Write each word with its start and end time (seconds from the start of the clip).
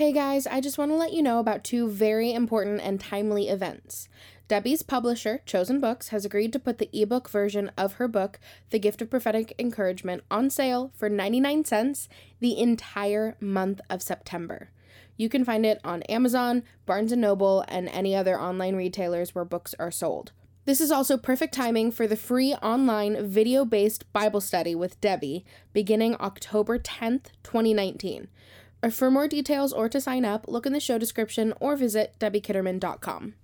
Hey 0.00 0.12
guys, 0.12 0.46
I 0.46 0.62
just 0.62 0.78
want 0.78 0.90
to 0.92 0.96
let 0.96 1.12
you 1.12 1.22
know 1.22 1.40
about 1.40 1.62
two 1.62 1.86
very 1.86 2.32
important 2.32 2.80
and 2.80 2.98
timely 2.98 3.50
events. 3.50 4.08
Debbie's 4.48 4.82
publisher, 4.82 5.42
Chosen 5.44 5.78
Books, 5.78 6.08
has 6.08 6.24
agreed 6.24 6.54
to 6.54 6.58
put 6.58 6.78
the 6.78 6.88
ebook 6.98 7.28
version 7.28 7.70
of 7.76 7.92
her 7.96 8.08
book, 8.08 8.40
The 8.70 8.78
Gift 8.78 9.02
of 9.02 9.10
Prophetic 9.10 9.54
Encouragement, 9.58 10.22
on 10.30 10.48
sale 10.48 10.90
for 10.94 11.10
99 11.10 11.66
cents 11.66 12.08
the 12.40 12.58
entire 12.58 13.36
month 13.40 13.82
of 13.90 14.00
September. 14.00 14.70
You 15.18 15.28
can 15.28 15.44
find 15.44 15.66
it 15.66 15.78
on 15.84 16.02
Amazon, 16.04 16.62
Barnes 16.86 17.12
& 17.12 17.14
Noble, 17.14 17.62
and 17.68 17.86
any 17.90 18.16
other 18.16 18.40
online 18.40 18.76
retailers 18.76 19.34
where 19.34 19.44
books 19.44 19.74
are 19.78 19.90
sold. 19.90 20.32
This 20.64 20.80
is 20.80 20.90
also 20.90 21.18
perfect 21.18 21.52
timing 21.52 21.90
for 21.90 22.06
the 22.06 22.16
free 22.16 22.54
online 22.62 23.26
video 23.26 23.66
based 23.66 24.10
Bible 24.14 24.40
study 24.40 24.74
with 24.74 24.98
Debbie 25.02 25.44
beginning 25.74 26.16
October 26.20 26.78
10th, 26.78 27.26
2019. 27.42 28.28
For 28.88 29.10
more 29.10 29.28
details 29.28 29.72
or 29.72 29.88
to 29.90 30.00
sign 30.00 30.24
up, 30.24 30.46
look 30.48 30.64
in 30.64 30.72
the 30.72 30.80
show 30.80 30.96
description 30.96 31.52
or 31.60 31.76
visit 31.76 32.14
debbiekitterman.com. 32.18 33.34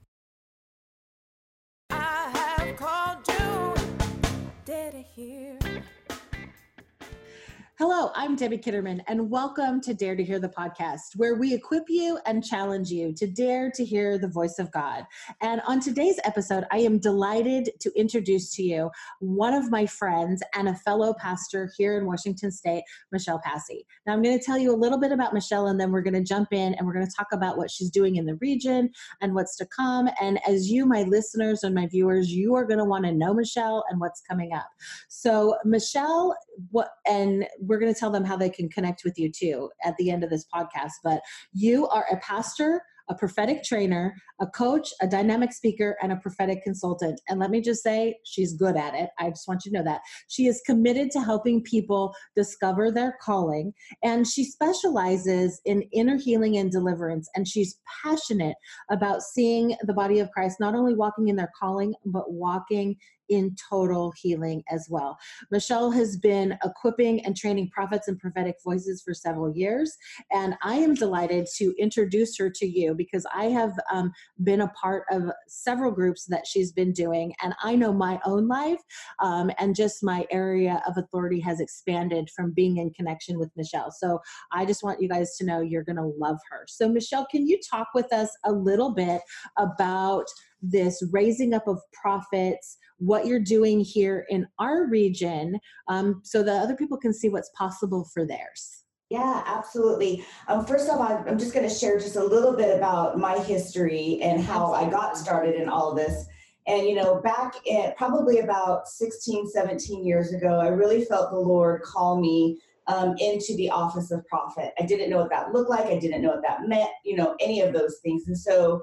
Hello, 7.78 8.10
I'm 8.14 8.36
Debbie 8.36 8.56
Kitterman, 8.56 9.02
and 9.06 9.28
welcome 9.28 9.82
to 9.82 9.92
Dare 9.92 10.16
to 10.16 10.24
Hear 10.24 10.38
the 10.38 10.48
podcast, 10.48 11.14
where 11.16 11.34
we 11.34 11.52
equip 11.52 11.90
you 11.90 12.18
and 12.24 12.42
challenge 12.42 12.88
you 12.88 13.12
to 13.12 13.26
dare 13.26 13.70
to 13.72 13.84
hear 13.84 14.16
the 14.16 14.28
voice 14.28 14.58
of 14.58 14.72
God. 14.72 15.04
And 15.42 15.60
on 15.66 15.80
today's 15.80 16.18
episode, 16.24 16.64
I 16.72 16.78
am 16.78 16.98
delighted 16.98 17.68
to 17.80 17.92
introduce 17.94 18.54
to 18.54 18.62
you 18.62 18.90
one 19.20 19.52
of 19.52 19.70
my 19.70 19.84
friends 19.84 20.42
and 20.54 20.70
a 20.70 20.74
fellow 20.74 21.12
pastor 21.20 21.70
here 21.76 21.98
in 21.98 22.06
Washington 22.06 22.50
State, 22.50 22.82
Michelle 23.12 23.42
Passey. 23.44 23.84
Now, 24.06 24.14
I'm 24.14 24.22
going 24.22 24.38
to 24.38 24.42
tell 24.42 24.56
you 24.56 24.74
a 24.74 24.74
little 24.74 24.98
bit 24.98 25.12
about 25.12 25.34
Michelle, 25.34 25.66
and 25.66 25.78
then 25.78 25.92
we're 25.92 26.00
going 26.00 26.14
to 26.14 26.24
jump 26.24 26.54
in 26.54 26.72
and 26.72 26.86
we're 26.86 26.94
going 26.94 27.06
to 27.06 27.14
talk 27.14 27.28
about 27.32 27.58
what 27.58 27.70
she's 27.70 27.90
doing 27.90 28.16
in 28.16 28.24
the 28.24 28.36
region 28.36 28.88
and 29.20 29.34
what's 29.34 29.54
to 29.56 29.66
come. 29.66 30.08
And 30.18 30.40
as 30.48 30.70
you, 30.70 30.86
my 30.86 31.02
listeners 31.02 31.62
and 31.62 31.74
my 31.74 31.88
viewers, 31.88 32.30
you 32.32 32.54
are 32.54 32.64
going 32.64 32.78
to 32.78 32.86
want 32.86 33.04
to 33.04 33.12
know 33.12 33.34
Michelle 33.34 33.84
and 33.90 34.00
what's 34.00 34.22
coming 34.22 34.54
up. 34.54 34.70
So, 35.08 35.58
Michelle, 35.66 36.34
what 36.70 36.88
and 37.06 37.46
we're 37.66 37.78
going 37.78 37.92
to 37.92 37.98
tell 37.98 38.10
them 38.10 38.24
how 38.24 38.36
they 38.36 38.50
can 38.50 38.68
connect 38.68 39.02
with 39.04 39.18
you 39.18 39.30
too 39.30 39.70
at 39.84 39.96
the 39.98 40.10
end 40.10 40.24
of 40.24 40.30
this 40.30 40.46
podcast. 40.54 40.92
But 41.02 41.20
you 41.52 41.88
are 41.88 42.06
a 42.10 42.16
pastor, 42.18 42.82
a 43.08 43.14
prophetic 43.14 43.62
trainer, 43.62 44.14
a 44.40 44.46
coach, 44.48 44.88
a 45.00 45.06
dynamic 45.06 45.52
speaker, 45.52 45.96
and 46.02 46.10
a 46.10 46.16
prophetic 46.16 46.62
consultant. 46.64 47.20
And 47.28 47.38
let 47.38 47.50
me 47.50 47.60
just 47.60 47.82
say, 47.82 48.16
she's 48.24 48.54
good 48.54 48.76
at 48.76 48.94
it. 48.94 49.10
I 49.18 49.30
just 49.30 49.46
want 49.46 49.64
you 49.64 49.70
to 49.70 49.78
know 49.78 49.84
that. 49.84 50.00
She 50.26 50.46
is 50.46 50.60
committed 50.66 51.12
to 51.12 51.20
helping 51.20 51.62
people 51.62 52.12
discover 52.34 52.90
their 52.90 53.16
calling, 53.22 53.72
and 54.02 54.26
she 54.26 54.44
specializes 54.44 55.60
in 55.64 55.82
inner 55.92 56.18
healing 56.18 56.56
and 56.56 56.70
deliverance. 56.70 57.30
And 57.36 57.46
she's 57.46 57.78
passionate 58.02 58.56
about 58.90 59.22
seeing 59.22 59.76
the 59.82 59.94
body 59.94 60.18
of 60.18 60.30
Christ 60.32 60.56
not 60.58 60.74
only 60.74 60.94
walking 60.94 61.28
in 61.28 61.36
their 61.36 61.52
calling, 61.58 61.94
but 62.04 62.32
walking 62.32 62.96
in 63.28 63.54
total 63.70 64.12
healing 64.16 64.62
as 64.70 64.86
well. 64.90 65.18
Michelle 65.50 65.90
has 65.90 66.16
been 66.16 66.56
equipping 66.64 67.24
and 67.24 67.36
training 67.36 67.70
prophets 67.70 68.08
and 68.08 68.18
prophetic 68.18 68.56
voices 68.64 69.02
for 69.02 69.14
several 69.14 69.54
years, 69.54 69.96
and 70.32 70.54
I 70.62 70.76
am 70.76 70.94
delighted 70.94 71.46
to 71.56 71.74
introduce 71.78 72.36
her 72.38 72.50
to 72.50 72.66
you 72.66 72.94
because 72.94 73.26
I 73.34 73.46
have 73.46 73.72
um, 73.92 74.12
been 74.42 74.62
a 74.62 74.68
part 74.68 75.04
of 75.10 75.30
several 75.48 75.92
groups 75.92 76.26
that 76.26 76.46
she's 76.46 76.72
been 76.72 76.92
doing, 76.92 77.32
and 77.42 77.54
I 77.62 77.76
know 77.76 77.92
my 77.92 78.20
own 78.24 78.48
life 78.48 78.80
um, 79.20 79.50
and 79.58 79.74
just 79.74 80.02
my 80.02 80.26
area 80.30 80.82
of 80.86 80.96
authority 80.96 81.40
has 81.40 81.60
expanded 81.60 82.28
from 82.34 82.52
being 82.52 82.78
in 82.78 82.90
connection 82.90 83.38
with 83.38 83.50
Michelle. 83.56 83.90
So 83.90 84.20
I 84.52 84.64
just 84.64 84.82
want 84.82 85.00
you 85.00 85.08
guys 85.08 85.36
to 85.36 85.44
know 85.44 85.60
you're 85.60 85.84
going 85.84 85.96
to 85.96 86.12
love 86.18 86.38
her. 86.50 86.64
So, 86.68 86.88
Michelle, 86.88 87.26
can 87.30 87.46
you 87.46 87.58
talk 87.70 87.88
with 87.94 88.12
us 88.12 88.30
a 88.44 88.52
little 88.52 88.92
bit 88.92 89.20
about? 89.58 90.26
This 90.70 91.02
raising 91.10 91.54
up 91.54 91.66
of 91.66 91.80
prophets, 91.92 92.76
what 92.98 93.26
you're 93.26 93.40
doing 93.40 93.80
here 93.80 94.26
in 94.28 94.46
our 94.58 94.86
region, 94.86 95.58
um, 95.88 96.20
so 96.24 96.42
that 96.42 96.62
other 96.62 96.76
people 96.76 96.96
can 96.96 97.12
see 97.12 97.28
what's 97.28 97.50
possible 97.50 98.08
for 98.12 98.26
theirs. 98.26 98.84
Yeah, 99.10 99.44
absolutely. 99.46 100.24
Um, 100.48 100.66
first 100.66 100.90
off, 100.90 101.24
I'm 101.26 101.38
just 101.38 101.54
going 101.54 101.68
to 101.68 101.74
share 101.74 101.98
just 101.98 102.16
a 102.16 102.24
little 102.24 102.56
bit 102.56 102.76
about 102.76 103.18
my 103.18 103.38
history 103.38 104.18
and 104.20 104.42
how 104.42 104.72
I 104.72 104.90
got 104.90 105.16
started 105.16 105.54
in 105.54 105.68
all 105.68 105.92
of 105.92 105.96
this. 105.96 106.26
And, 106.66 106.88
you 106.88 106.96
know, 106.96 107.20
back 107.20 107.54
in 107.64 107.92
probably 107.96 108.40
about 108.40 108.88
16, 108.88 109.48
17 109.48 110.04
years 110.04 110.32
ago, 110.32 110.58
I 110.58 110.66
really 110.68 111.04
felt 111.04 111.30
the 111.30 111.38
Lord 111.38 111.82
call 111.82 112.20
me 112.20 112.60
um, 112.88 113.14
into 113.18 113.54
the 113.56 113.70
office 113.70 114.10
of 114.10 114.26
prophet. 114.26 114.72
I 114.80 114.84
didn't 114.84 115.10
know 115.10 115.18
what 115.18 115.30
that 115.30 115.52
looked 115.52 115.70
like. 115.70 115.86
I 115.86 115.98
didn't 115.98 116.22
know 116.22 116.30
what 116.30 116.42
that 116.42 116.66
meant, 116.68 116.90
you 117.04 117.16
know, 117.16 117.36
any 117.40 117.60
of 117.60 117.72
those 117.72 117.98
things. 118.02 118.26
And 118.26 118.36
so 118.36 118.82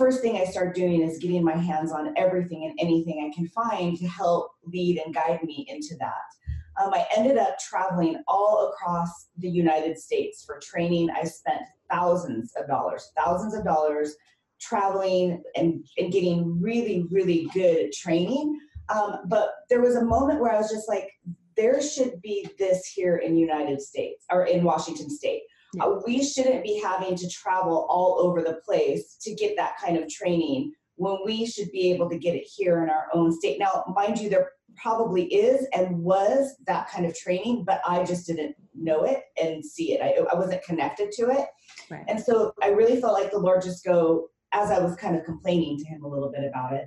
first 0.00 0.22
thing 0.22 0.38
I 0.38 0.46
start 0.46 0.74
doing 0.74 1.02
is 1.02 1.18
getting 1.18 1.44
my 1.44 1.54
hands 1.54 1.92
on 1.92 2.14
everything 2.16 2.64
and 2.64 2.74
anything 2.80 3.30
I 3.30 3.36
can 3.36 3.46
find 3.48 3.98
to 3.98 4.08
help 4.08 4.52
lead 4.64 4.96
and 5.04 5.14
guide 5.14 5.44
me 5.44 5.66
into 5.68 5.94
that. 5.98 6.82
Um, 6.82 6.94
I 6.94 7.04
ended 7.14 7.36
up 7.36 7.58
traveling 7.58 8.16
all 8.26 8.72
across 8.72 9.28
the 9.36 9.50
United 9.50 9.98
States 9.98 10.42
for 10.42 10.58
training. 10.58 11.10
I 11.10 11.24
spent 11.24 11.60
thousands 11.90 12.54
of 12.58 12.66
dollars, 12.66 13.12
thousands 13.14 13.54
of 13.54 13.62
dollars 13.62 14.16
traveling 14.58 15.42
and, 15.54 15.84
and 15.98 16.10
getting 16.10 16.58
really, 16.58 17.04
really 17.10 17.50
good 17.52 17.92
training. 17.92 18.58
Um, 18.88 19.18
but 19.26 19.50
there 19.68 19.82
was 19.82 19.96
a 19.96 20.04
moment 20.04 20.40
where 20.40 20.52
I 20.52 20.56
was 20.56 20.70
just 20.70 20.88
like, 20.88 21.10
there 21.58 21.82
should 21.82 22.22
be 22.22 22.48
this 22.58 22.86
here 22.86 23.18
in 23.18 23.36
United 23.36 23.82
States 23.82 24.24
or 24.32 24.46
in 24.46 24.64
Washington 24.64 25.10
State. 25.10 25.42
Yeah. 25.74 25.84
Uh, 25.84 26.00
we 26.06 26.24
shouldn't 26.24 26.64
be 26.64 26.80
having 26.82 27.16
to 27.16 27.28
travel 27.28 27.86
all 27.88 28.18
over 28.20 28.42
the 28.42 28.60
place 28.64 29.16
to 29.22 29.34
get 29.34 29.56
that 29.56 29.78
kind 29.78 29.96
of 29.96 30.08
training 30.08 30.72
when 30.96 31.18
we 31.24 31.46
should 31.46 31.70
be 31.70 31.92
able 31.92 32.10
to 32.10 32.18
get 32.18 32.34
it 32.34 32.44
here 32.44 32.82
in 32.82 32.90
our 32.90 33.06
own 33.14 33.32
state. 33.32 33.58
Now, 33.58 33.84
mind 33.94 34.18
you, 34.18 34.28
there 34.28 34.50
probably 34.76 35.24
is 35.32 35.66
and 35.72 35.96
was 35.98 36.54
that 36.66 36.90
kind 36.90 37.06
of 37.06 37.16
training, 37.16 37.64
but 37.64 37.80
I 37.86 38.04
just 38.04 38.26
didn't 38.26 38.54
know 38.74 39.04
it 39.04 39.22
and 39.42 39.64
see 39.64 39.92
it. 39.92 40.00
I, 40.02 40.22
I 40.30 40.38
wasn't 40.38 40.62
connected 40.62 41.10
to 41.12 41.30
it. 41.30 41.46
Right. 41.90 42.04
And 42.08 42.20
so 42.20 42.52
I 42.62 42.68
really 42.68 43.00
felt 43.00 43.14
like 43.14 43.30
the 43.30 43.38
Lord 43.38 43.62
just 43.62 43.84
go, 43.84 44.28
as 44.52 44.70
I 44.70 44.78
was 44.78 44.96
kind 44.96 45.16
of 45.16 45.24
complaining 45.24 45.78
to 45.78 45.84
him 45.84 46.04
a 46.04 46.08
little 46.08 46.30
bit 46.30 46.44
about 46.44 46.74
it, 46.74 46.86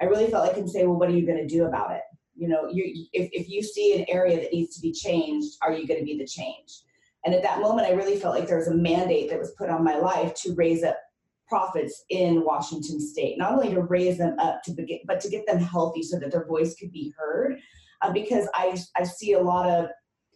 I 0.00 0.04
really 0.04 0.30
felt 0.30 0.46
like 0.46 0.56
him 0.56 0.68
say, 0.68 0.84
well, 0.84 0.98
what 0.98 1.08
are 1.08 1.16
you 1.16 1.26
going 1.26 1.38
to 1.38 1.46
do 1.46 1.64
about 1.64 1.92
it? 1.92 2.02
You 2.34 2.48
know, 2.48 2.68
you, 2.70 3.06
if, 3.12 3.30
if 3.32 3.48
you 3.48 3.62
see 3.62 3.98
an 3.98 4.04
area 4.08 4.38
that 4.40 4.52
needs 4.52 4.74
to 4.76 4.82
be 4.82 4.92
changed, 4.92 5.56
are 5.62 5.72
you 5.72 5.86
going 5.86 6.00
to 6.00 6.04
be 6.04 6.18
the 6.18 6.26
change? 6.26 6.82
And 7.26 7.34
at 7.34 7.42
that 7.42 7.60
moment, 7.60 7.88
I 7.88 7.92
really 7.92 8.16
felt 8.16 8.36
like 8.38 8.46
there 8.46 8.58
was 8.58 8.68
a 8.68 8.74
mandate 8.74 9.28
that 9.30 9.38
was 9.38 9.50
put 9.58 9.68
on 9.68 9.82
my 9.82 9.96
life 9.96 10.32
to 10.42 10.54
raise 10.54 10.84
up 10.84 10.96
prophets 11.48 12.04
in 12.08 12.44
Washington 12.44 13.00
state, 13.00 13.36
not 13.36 13.52
only 13.52 13.70
to 13.74 13.82
raise 13.82 14.18
them 14.18 14.38
up, 14.38 14.62
to 14.62 14.70
begin, 14.70 15.00
but 15.06 15.20
to 15.20 15.28
get 15.28 15.44
them 15.44 15.58
healthy 15.58 16.02
so 16.02 16.18
that 16.20 16.30
their 16.30 16.46
voice 16.46 16.76
could 16.76 16.92
be 16.92 17.12
heard. 17.18 17.58
Uh, 18.00 18.12
because 18.12 18.48
I, 18.54 18.78
I 18.96 19.02
see 19.02 19.32
a 19.32 19.40
lot 19.40 19.68
of 19.68 19.88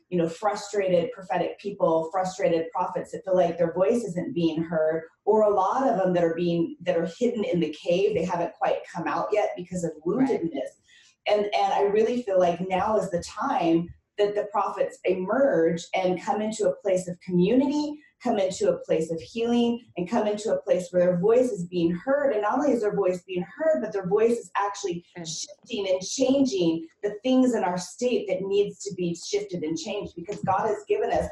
you 0.09 0.19
know 0.19 0.29
frustrated 0.29 1.13
prophetic 1.13 1.59
people 1.61 2.09
frustrated 2.11 2.67
prophets 2.73 3.13
that 3.13 3.25
feel 3.25 3.37
like 3.37 3.57
their 3.57 3.73
voice 3.73 4.03
isn't 4.03 4.35
being 4.35 4.61
heard 4.61 5.05
or 5.25 5.43
a 5.43 5.55
lot 5.55 5.89
of 5.89 5.99
them 5.99 6.13
that 6.15 6.25
are 6.25 6.35
being 6.35 6.77
that 6.81 6.97
are 6.97 7.09
hidden 7.19 7.45
in 7.45 7.61
the 7.61 7.73
cave 7.81 8.15
they 8.15 8.25
haven't 8.25 8.53
quite 8.55 8.79
come 8.93 9.07
out 9.07 9.29
yet 9.31 9.51
because 9.57 9.85
of 9.85 9.93
woundedness 10.05 10.53
right. 10.53 11.29
and 11.29 11.45
and 11.45 11.73
i 11.75 11.83
really 11.83 12.23
feel 12.23 12.41
like 12.41 12.61
now 12.69 12.97
is 12.97 13.09
the 13.11 13.23
time 13.23 13.89
that 14.21 14.35
the 14.35 14.49
prophets 14.53 14.99
emerge 15.05 15.85
and 15.95 16.23
come 16.23 16.43
into 16.43 16.69
a 16.69 16.77
place 16.77 17.09
of 17.09 17.19
community, 17.21 17.95
come 18.23 18.39
into 18.39 18.71
a 18.71 18.79
place 18.79 19.11
of 19.11 19.21
healing, 19.21 19.81
and 19.97 20.09
come 20.09 20.27
into 20.27 20.55
a 20.55 20.63
place 20.63 20.89
where 20.91 21.07
their 21.07 21.19
voice 21.19 21.51
is 21.51 21.67
being 21.67 21.91
heard. 21.91 22.33
And 22.33 22.43
not 22.43 22.59
only 22.59 22.73
is 22.73 22.83
their 22.83 22.95
voice 22.95 23.23
being 23.27 23.45
heard, 23.57 23.81
but 23.83 23.93
their 23.93 24.07
voice 24.07 24.33
is 24.33 24.51
actually 24.57 25.05
shifting 25.19 25.89
and 25.89 26.01
changing 26.03 26.87
the 27.03 27.15
things 27.23 27.55
in 27.55 27.65
our 27.65 27.79
state 27.79 28.27
that 28.29 28.43
needs 28.43 28.79
to 28.85 28.95
be 28.95 29.15
shifted 29.15 29.63
and 29.63 29.79
changed 29.79 30.13
because 30.15 30.41
God 30.45 30.69
has 30.69 30.85
given 30.87 31.11
us 31.11 31.27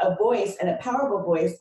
a 0.00 0.14
voice 0.16 0.56
and 0.60 0.68
a 0.68 0.76
powerful 0.76 1.22
voice 1.22 1.56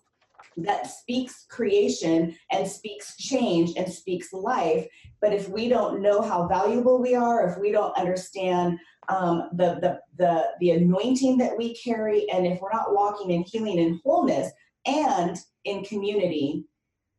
that 0.58 0.88
speaks 0.88 1.46
creation 1.50 2.36
and 2.52 2.68
speaks 2.68 3.18
change 3.18 3.72
and 3.78 3.92
speaks 3.92 4.34
life. 4.34 4.88
But 5.22 5.34
if 5.34 5.50
we 5.50 5.70
don't 5.70 6.02
know 6.02 6.22
how 6.22 6.48
valuable 6.48 7.02
we 7.02 7.16
are, 7.16 7.50
if 7.50 7.58
we 7.58 7.72
don't 7.72 7.98
understand 7.98 8.80
um, 9.10 9.50
the, 9.54 9.80
the, 9.82 10.00
the, 10.18 10.48
the 10.60 10.72
anointing 10.72 11.38
that 11.40 11.58
we 11.58 11.76
carry, 11.76 12.30
and 12.30 12.46
if 12.46 12.62
we're 12.62 12.74
not 12.74 12.94
walking 12.94 13.32
in 13.32 13.44
healing 13.44 13.80
and 13.80 14.00
wholeness 14.04 14.52
and 14.86 15.38
in 15.66 15.84
community, 15.84 16.66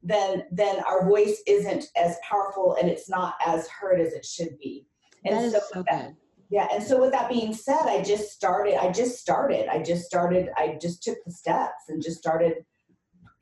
then 0.04 0.44
then 0.52 0.80
our 0.86 1.08
voice 1.08 1.42
isn't 1.46 1.86
as 1.96 2.18
powerful 2.28 2.76
and 2.78 2.90
it's 2.90 3.08
not 3.08 3.34
as 3.46 3.66
heard 3.68 4.00
as 4.00 4.12
it 4.12 4.24
should 4.24 4.58
be. 4.58 4.86
And 5.24 5.34
that 5.34 5.52
so, 5.52 5.60
so 5.72 5.84
that. 5.90 6.14
Yeah, 6.50 6.68
and 6.72 6.84
so 6.84 7.00
with 7.00 7.10
that 7.12 7.30
being 7.30 7.54
said, 7.54 7.80
I 7.86 8.02
just 8.02 8.30
started. 8.30 8.76
I 8.76 8.92
just 8.92 9.18
started. 9.18 9.66
I 9.68 9.82
just 9.82 10.04
started. 10.04 10.50
I 10.56 10.78
just 10.80 11.02
took 11.02 11.16
the 11.24 11.32
steps 11.32 11.88
and 11.88 12.02
just 12.02 12.18
started 12.18 12.64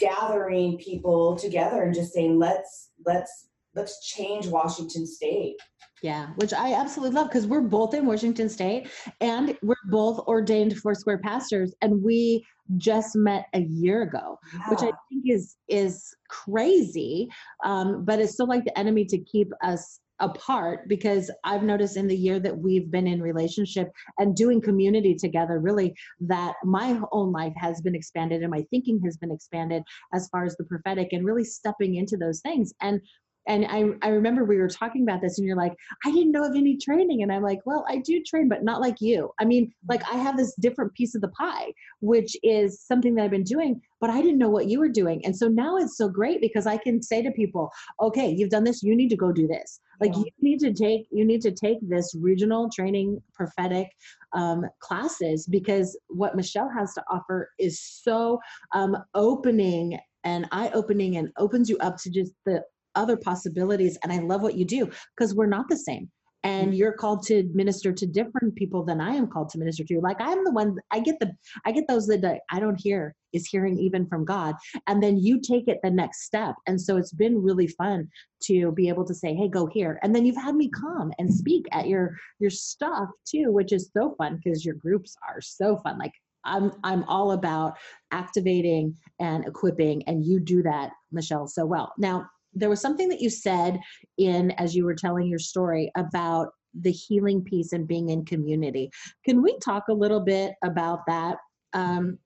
gathering 0.02 0.76
people 0.78 1.37
together 1.37 1.82
and 1.82 1.94
just 1.94 2.12
saying, 2.12 2.38
let's 2.38 2.90
let's 3.06 3.49
let's 3.75 4.04
change 4.06 4.46
Washington 4.49 5.06
State 5.06 5.56
Yeah, 6.02 6.28
which 6.37 6.52
I 6.52 6.75
absolutely 6.75 7.14
love 7.14 7.28
because 7.28 7.46
we're 7.46 7.60
both 7.60 7.94
in 7.94 8.06
Washington 8.06 8.49
State 8.49 8.88
and 9.20 9.56
we're 9.62 9.75
both 9.90 10.19
ordained 10.26 10.76
Foursquare 10.78 11.19
pastors, 11.19 11.75
and 11.81 12.02
we 12.02 12.44
just 12.76 13.14
met 13.14 13.46
a 13.54 13.60
year 13.60 14.02
ago, 14.02 14.38
yeah. 14.54 14.70
which 14.70 14.81
I 14.81 14.93
think 15.08 15.25
is 15.26 15.56
is 15.69 16.14
crazy. 16.28 17.28
Um, 17.64 18.04
but 18.04 18.20
it's 18.20 18.32
still 18.32 18.49
like 18.49 18.64
the 18.64 18.78
enemy 18.78 19.04
to 19.06 19.19
keep 19.19 19.49
us 19.62 20.00
apart 20.23 20.89
because 20.89 21.31
I've 21.45 21.65
noticed 21.65 21.97
in 21.97 22.07
the 22.07 22.17
year 22.17 22.39
that 22.41 22.57
we've 22.57 22.91
been 22.91 23.07
in 23.07 23.21
relationship 23.21 23.91
and 24.19 24.35
doing 24.35 24.61
community 24.61 25.15
together, 25.15 25.59
really, 25.59 25.95
that 26.21 26.55
my 26.65 26.99
own 27.11 27.33
life 27.33 27.53
has 27.57 27.83
been 27.83 27.95
expanded 27.95 28.41
and 28.41 28.51
my 28.51 28.65
thinking 28.71 29.01
has 29.05 29.17
been 29.17 29.33
expanded 29.33 29.83
as 30.15 30.29
far 30.29 30.45
as 30.45 30.57
the 30.57 30.65
prophetic 30.65 31.09
and 31.13 31.27
really 31.27 31.45
stepping 31.45 31.97
into 31.97 32.17
those 32.17 32.41
things. 32.41 32.73
And 32.81 33.01
and 33.47 33.67
I, 33.69 33.85
I 34.06 34.11
remember 34.11 34.44
we 34.44 34.59
were 34.59 34.69
talking 34.69 35.03
about 35.03 35.21
this 35.21 35.39
and 35.39 35.47
you're 35.47 35.56
like 35.56 35.75
i 36.05 36.11
didn't 36.11 36.33
know 36.33 36.44
of 36.44 36.55
any 36.55 36.77
training. 36.77 37.23
And 37.23 37.33
i'm 37.33 37.43
like 37.43 37.61
well 37.65 37.85
i 37.89 37.99
do 37.99 38.23
train 38.23 38.49
but 38.49 38.65
not 38.65 38.81
like 38.81 39.00
you. 39.00 39.31
I 39.41 39.44
mean 39.44 39.73
like 39.89 40.03
i 40.12 40.17
have 40.17 40.37
this 40.37 40.55
different 40.56 40.94
piece 40.94 41.15
of 41.15 41.21
the 41.21 41.29
pie 41.29 41.73
which 42.00 42.37
is 42.43 42.81
something 42.81 43.15
that 43.15 43.25
i've 43.25 43.31
been 43.31 43.43
doing 43.43 43.81
but 44.00 44.11
i 44.11 44.21
didn't 44.21 44.39
know 44.39 44.50
what 44.50 44.67
you 44.67 44.79
were 44.79 44.89
doing. 44.89 45.25
And 45.25 45.37
so 45.37 45.49
now 45.49 45.77
it's 45.77 45.97
so 45.97 46.09
great 46.09 46.41
because 46.41 46.67
i 46.67 46.77
can 46.77 47.03
say 47.03 47.23
to 47.23 47.31
people 47.31 47.71
okay 48.00 48.29
you've 48.31 48.50
done 48.50 48.65
this 48.65 48.83
you 48.83 48.97
need 48.97 49.09
to 49.11 49.17
go 49.17 49.33
do 49.33 49.47
this. 49.47 49.81
Like 50.00 50.17
you 50.17 50.27
need 50.41 50.59
to 50.61 50.73
take 50.73 51.06
you 51.12 51.25
need 51.25 51.43
to 51.43 51.53
take 51.53 51.79
this 51.83 52.12
regional 52.19 52.69
training 52.69 53.23
prophetic 53.35 53.88
um, 54.33 54.65
classes 54.81 55.47
because 55.47 55.97
what 56.09 56.35
michelle 56.35 56.69
has 56.69 56.93
to 56.95 57.05
offer 57.11 57.50
is 57.59 57.81
so 57.81 58.41
um, 58.73 58.97
opening 59.15 59.99
and 60.25 60.47
eye 60.53 60.71
opening 60.75 61.17
and 61.17 61.31
opens 61.38 61.69
you 61.69 61.79
up 61.79 61.97
to 61.99 62.11
just 62.11 62.33
the 62.47 62.62
other 62.94 63.17
possibilities 63.17 63.99
and 64.03 64.12
i 64.12 64.19
love 64.19 64.43
what 64.43 64.55
you 64.55 64.65
do 64.65 64.89
because 65.17 65.35
we're 65.35 65.47
not 65.47 65.69
the 65.69 65.77
same. 65.77 66.11
And 66.44 66.69
mm-hmm. 66.69 66.75
you're 66.75 66.94
called 66.94 67.25
to 67.27 67.49
minister 67.55 67.93
to 67.93 68.05
different 68.05 68.56
people 68.56 68.85
than 68.85 69.00
i 69.00 69.11
am 69.11 69.29
called 69.29 69.49
to 69.50 69.59
minister 69.59 69.85
to. 69.85 70.00
Like 70.00 70.21
i'm 70.21 70.43
the 70.44 70.50
one 70.50 70.77
i 70.91 70.99
get 70.99 71.21
the 71.21 71.33
i 71.65 71.71
get 71.71 71.85
those 71.89 72.06
that 72.09 72.41
i 72.50 72.59
don't 72.59 72.81
hear 72.81 73.15
is 73.33 73.47
hearing 73.47 73.79
even 73.79 74.06
from 74.06 74.25
god 74.25 74.56
and 74.89 75.03
then 75.03 75.17
you 75.17 75.41
take 75.41 75.69
it 75.69 75.79
the 75.83 75.91
next 75.91 76.25
step. 76.25 76.56
And 76.67 76.81
so 76.81 76.97
it's 76.97 77.12
been 77.12 77.43
really 77.43 77.69
fun 77.69 78.09
to 78.44 78.73
be 78.73 78.89
able 78.89 79.05
to 79.06 79.15
say 79.15 79.35
hey 79.35 79.49
go 79.49 79.67
here. 79.67 80.00
And 80.03 80.15
then 80.15 80.27
you've 80.27 80.37
had 80.37 80.56
me 80.56 80.69
come 80.69 81.12
and 81.19 81.33
speak 81.33 81.67
at 81.71 81.87
your 81.87 82.17
your 82.41 82.50
stuff 82.50 83.09
too 83.25 83.53
which 83.53 83.73
is 83.73 83.91
so 83.97 84.15
fun 84.19 84.41
because 84.43 84.65
your 84.65 84.75
groups 84.75 85.15
are 85.29 85.41
so 85.41 85.77
fun. 85.85 85.97
Like 85.99 86.12
I'm 86.45 86.73
I'm 86.83 87.05
all 87.05 87.33
about 87.33 87.77
activating 88.11 88.97
and 89.21 89.47
equipping 89.47 90.03
and 90.09 90.25
you 90.25 90.41
do 90.41 90.62
that 90.65 90.91
Michelle 91.12 91.47
so 91.47 91.65
well. 91.65 91.93
Now, 91.99 92.29
there 92.54 92.69
was 92.69 92.81
something 92.81 93.08
that 93.08 93.20
you 93.20 93.31
said 93.31 93.78
in 94.19 94.50
as 94.52 94.75
you 94.75 94.84
were 94.84 94.94
telling 94.94 95.26
your 95.26 95.38
story 95.38 95.90
about 95.96 96.49
the 96.81 96.93
healing 96.93 97.43
piece 97.43 97.72
and 97.72 97.87
being 97.87 98.10
in 98.10 98.25
community. 98.25 98.90
Can 99.25 99.43
we 99.43 99.58
talk 99.58 99.84
a 99.88 99.94
little 99.94 100.20
bit 100.20 100.54
about 100.62 101.00
that? 101.06 101.37
Um, 101.75 102.19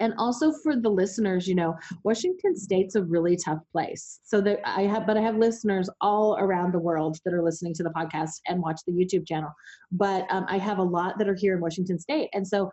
and 0.00 0.14
also 0.18 0.52
for 0.62 0.76
the 0.76 0.88
listeners, 0.88 1.46
you 1.46 1.54
know, 1.54 1.74
Washington 2.04 2.56
State's 2.56 2.94
a 2.94 3.02
really 3.02 3.36
tough 3.36 3.60
place. 3.72 4.20
So 4.24 4.40
that 4.42 4.60
I 4.64 4.82
have, 4.82 5.06
but 5.06 5.16
I 5.16 5.20
have 5.20 5.36
listeners 5.36 5.88
all 6.00 6.36
around 6.38 6.72
the 6.72 6.78
world 6.78 7.18
that 7.24 7.34
are 7.34 7.42
listening 7.42 7.74
to 7.74 7.82
the 7.82 7.90
podcast 7.90 8.40
and 8.46 8.62
watch 8.62 8.80
the 8.86 8.92
YouTube 8.92 9.26
channel. 9.26 9.50
But 9.92 10.26
um, 10.30 10.46
I 10.48 10.58
have 10.58 10.78
a 10.78 10.82
lot 10.82 11.18
that 11.18 11.28
are 11.28 11.34
here 11.34 11.54
in 11.54 11.60
Washington 11.60 11.98
State, 11.98 12.28
and 12.32 12.46
so 12.46 12.70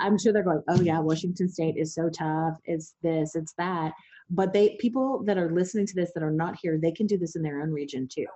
I'm 0.00 0.18
sure 0.18 0.32
they're 0.32 0.42
going, 0.42 0.62
"Oh 0.68 0.80
yeah, 0.80 0.98
Washington 0.98 1.48
State 1.48 1.76
is 1.76 1.94
so 1.94 2.10
tough. 2.10 2.58
It's 2.64 2.94
this, 3.02 3.34
it's 3.34 3.54
that." 3.58 3.92
But 4.30 4.52
they 4.52 4.76
people 4.80 5.22
that 5.24 5.38
are 5.38 5.50
listening 5.50 5.86
to 5.86 5.94
this 5.94 6.12
that 6.14 6.22
are 6.22 6.30
not 6.30 6.56
here 6.60 6.78
they 6.78 6.92
can 6.92 7.06
do 7.06 7.16
this 7.16 7.36
in 7.36 7.42
their 7.42 7.60
own 7.60 7.70
region 7.70 8.08
too. 8.08 8.26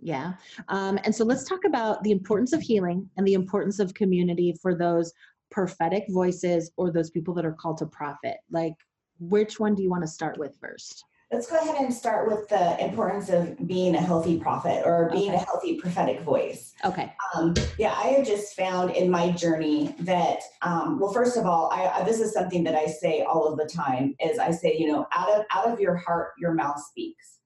Yeah. 0.00 0.34
Um, 0.68 0.98
and 1.04 1.14
so 1.14 1.24
let's 1.24 1.44
talk 1.44 1.64
about 1.64 2.02
the 2.02 2.10
importance 2.10 2.52
of 2.52 2.60
healing 2.60 3.08
and 3.16 3.26
the 3.26 3.34
importance 3.34 3.78
of 3.78 3.94
community 3.94 4.54
for 4.60 4.74
those 4.74 5.12
prophetic 5.50 6.04
voices 6.10 6.70
or 6.76 6.90
those 6.90 7.10
people 7.10 7.32
that 7.34 7.46
are 7.46 7.52
called 7.52 7.78
to 7.78 7.86
prophet 7.86 8.38
like 8.50 8.74
which 9.20 9.60
one 9.60 9.74
do 9.74 9.82
you 9.82 9.88
want 9.88 10.02
to 10.02 10.08
start 10.08 10.36
with 10.36 10.56
first 10.60 11.04
let's 11.34 11.48
go 11.48 11.56
ahead 11.56 11.74
and 11.82 11.92
start 11.92 12.28
with 12.28 12.48
the 12.48 12.82
importance 12.82 13.28
of 13.28 13.66
being 13.66 13.96
a 13.96 14.00
healthy 14.00 14.38
prophet 14.38 14.82
or 14.86 15.10
being 15.10 15.32
okay. 15.32 15.42
a 15.42 15.44
healthy 15.44 15.80
prophetic 15.80 16.20
voice. 16.20 16.74
Okay. 16.84 17.12
Um, 17.34 17.54
yeah, 17.76 17.92
I 17.92 18.08
have 18.08 18.24
just 18.24 18.54
found 18.54 18.92
in 18.92 19.10
my 19.10 19.32
journey 19.32 19.96
that, 20.00 20.38
um, 20.62 21.00
well, 21.00 21.12
first 21.12 21.36
of 21.36 21.44
all, 21.44 21.70
I, 21.72 21.86
I, 21.86 22.04
this 22.04 22.20
is 22.20 22.32
something 22.32 22.62
that 22.64 22.76
I 22.76 22.86
say 22.86 23.22
all 23.22 23.48
of 23.48 23.58
the 23.58 23.66
time 23.66 24.14
is 24.24 24.38
I 24.38 24.52
say, 24.52 24.76
you 24.78 24.86
know, 24.86 25.08
out 25.12 25.28
of 25.28 25.44
out 25.52 25.68
of 25.68 25.80
your 25.80 25.96
heart, 25.96 26.34
your 26.38 26.54
mouth 26.54 26.80
speaks. 26.80 27.38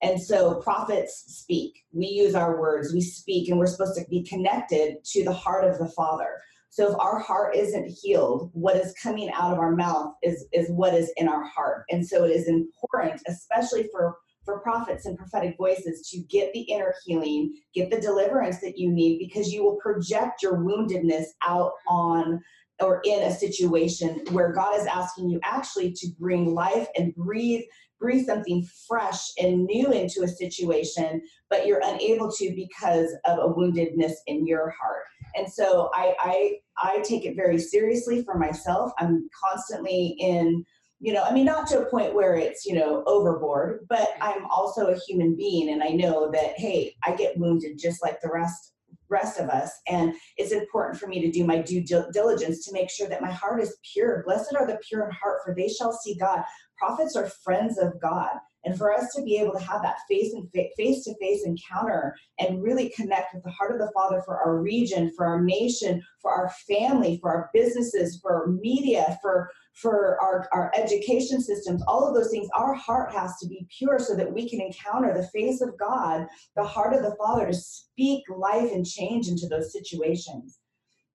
And 0.00 0.20
so 0.20 0.54
prophets 0.62 1.24
speak. 1.26 1.84
We 1.92 2.06
use 2.06 2.34
our 2.34 2.58
words, 2.58 2.94
we 2.94 3.02
speak, 3.02 3.50
and 3.50 3.58
we're 3.58 3.66
supposed 3.66 3.98
to 3.98 4.06
be 4.08 4.22
connected 4.22 5.04
to 5.04 5.22
the 5.22 5.32
heart 5.32 5.64
of 5.64 5.78
the 5.78 5.88
Father. 5.88 6.40
So 6.74 6.90
if 6.90 6.98
our 6.98 7.20
heart 7.20 7.54
isn't 7.54 7.86
healed, 8.02 8.50
what 8.52 8.74
is 8.74 8.92
coming 9.00 9.30
out 9.30 9.52
of 9.52 9.60
our 9.60 9.76
mouth 9.76 10.12
is, 10.24 10.44
is 10.52 10.68
what 10.70 10.92
is 10.92 11.12
in 11.16 11.28
our 11.28 11.44
heart. 11.44 11.84
And 11.88 12.04
so 12.04 12.24
it 12.24 12.32
is 12.32 12.48
important, 12.48 13.22
especially 13.28 13.88
for, 13.92 14.16
for 14.44 14.58
prophets 14.58 15.06
and 15.06 15.16
prophetic 15.16 15.56
voices, 15.56 16.10
to 16.10 16.18
get 16.18 16.52
the 16.52 16.62
inner 16.62 16.92
healing, 17.06 17.54
get 17.76 17.92
the 17.92 18.00
deliverance 18.00 18.60
that 18.60 18.76
you 18.76 18.90
need, 18.90 19.20
because 19.20 19.52
you 19.52 19.62
will 19.62 19.76
project 19.76 20.42
your 20.42 20.56
woundedness 20.56 21.26
out 21.46 21.70
on 21.86 22.42
or 22.80 23.00
in 23.04 23.22
a 23.22 23.32
situation 23.32 24.22
where 24.32 24.52
God 24.52 24.76
is 24.76 24.86
asking 24.86 25.30
you 25.30 25.38
actually 25.44 25.92
to 25.92 26.08
bring 26.18 26.56
life 26.56 26.88
and 26.96 27.14
breathe 27.14 27.62
breathe 28.00 28.26
something 28.26 28.66
fresh 28.86 29.30
and 29.38 29.64
new 29.64 29.90
into 29.90 30.22
a 30.24 30.28
situation, 30.28 31.22
but 31.48 31.66
you're 31.66 31.80
unable 31.84 32.30
to 32.30 32.52
because 32.54 33.14
of 33.24 33.38
a 33.38 33.54
woundedness 33.54 34.12
in 34.26 34.46
your 34.46 34.74
heart. 34.78 35.04
And 35.36 35.50
so 35.50 35.90
I, 35.94 36.14
I, 36.20 36.52
I 36.78 37.02
take 37.02 37.24
it 37.24 37.36
very 37.36 37.58
seriously 37.58 38.22
for 38.22 38.38
myself. 38.38 38.92
I'm 38.98 39.28
constantly 39.44 40.16
in, 40.18 40.64
you 41.00 41.12
know, 41.12 41.22
I 41.22 41.32
mean, 41.32 41.44
not 41.44 41.66
to 41.68 41.80
a 41.80 41.90
point 41.90 42.14
where 42.14 42.36
it's, 42.36 42.64
you 42.64 42.74
know, 42.74 43.02
overboard, 43.06 43.86
but 43.88 44.08
mm-hmm. 44.10 44.22
I'm 44.22 44.46
also 44.46 44.88
a 44.88 44.98
human 45.06 45.36
being 45.36 45.70
and 45.70 45.82
I 45.82 45.88
know 45.88 46.30
that, 46.30 46.58
hey, 46.58 46.94
I 47.04 47.14
get 47.14 47.38
wounded 47.38 47.78
just 47.78 48.02
like 48.02 48.20
the 48.20 48.30
rest 48.32 48.72
rest 49.10 49.38
of 49.38 49.48
us. 49.50 49.70
And 49.86 50.14
it's 50.38 50.50
important 50.50 50.98
for 50.98 51.06
me 51.06 51.20
to 51.20 51.30
do 51.30 51.44
my 51.44 51.58
due 51.58 51.84
diligence 51.84 52.64
to 52.64 52.72
make 52.72 52.90
sure 52.90 53.08
that 53.08 53.20
my 53.20 53.30
heart 53.30 53.62
is 53.62 53.76
pure. 53.92 54.24
Blessed 54.24 54.56
are 54.56 54.66
the 54.66 54.80
pure 54.88 55.04
in 55.04 55.10
heart 55.12 55.40
for 55.44 55.54
they 55.54 55.68
shall 55.68 55.92
see 55.92 56.16
god. 56.16 56.42
Prophets 56.78 57.14
are 57.14 57.30
friends 57.44 57.78
of 57.78 58.00
god 58.00 58.30
and 58.64 58.76
for 58.76 58.92
us 58.92 59.12
to 59.14 59.22
be 59.22 59.36
able 59.36 59.52
to 59.52 59.64
have 59.64 59.82
that 59.82 59.98
face 60.08 60.32
and 60.32 60.48
face 60.76 61.04
to 61.04 61.14
face 61.20 61.44
encounter 61.44 62.14
and 62.38 62.62
really 62.62 62.90
connect 62.90 63.34
with 63.34 63.44
the 63.44 63.50
heart 63.50 63.72
of 63.72 63.78
the 63.78 63.92
Father 63.92 64.22
for 64.24 64.38
our 64.38 64.60
region, 64.60 65.12
for 65.16 65.26
our 65.26 65.42
nation, 65.42 66.02
for 66.20 66.32
our 66.32 66.50
family, 66.68 67.18
for 67.20 67.30
our 67.30 67.50
businesses, 67.52 68.18
for 68.20 68.48
media, 68.48 69.18
for 69.22 69.50
for 69.74 70.16
our, 70.22 70.48
our 70.52 70.70
education 70.76 71.40
systems, 71.40 71.82
all 71.88 72.06
of 72.06 72.14
those 72.14 72.30
things, 72.30 72.48
our 72.54 72.74
heart 72.74 73.12
has 73.12 73.36
to 73.38 73.48
be 73.48 73.66
pure 73.76 73.98
so 73.98 74.14
that 74.14 74.32
we 74.32 74.48
can 74.48 74.60
encounter 74.60 75.12
the 75.12 75.26
face 75.28 75.60
of 75.60 75.76
God, 75.78 76.28
the 76.54 76.64
heart 76.64 76.94
of 76.94 77.02
the 77.02 77.16
Father 77.16 77.46
to 77.46 77.54
speak 77.54 78.22
life 78.30 78.70
and 78.72 78.86
change 78.86 79.26
into 79.26 79.48
those 79.48 79.72
situations. 79.72 80.60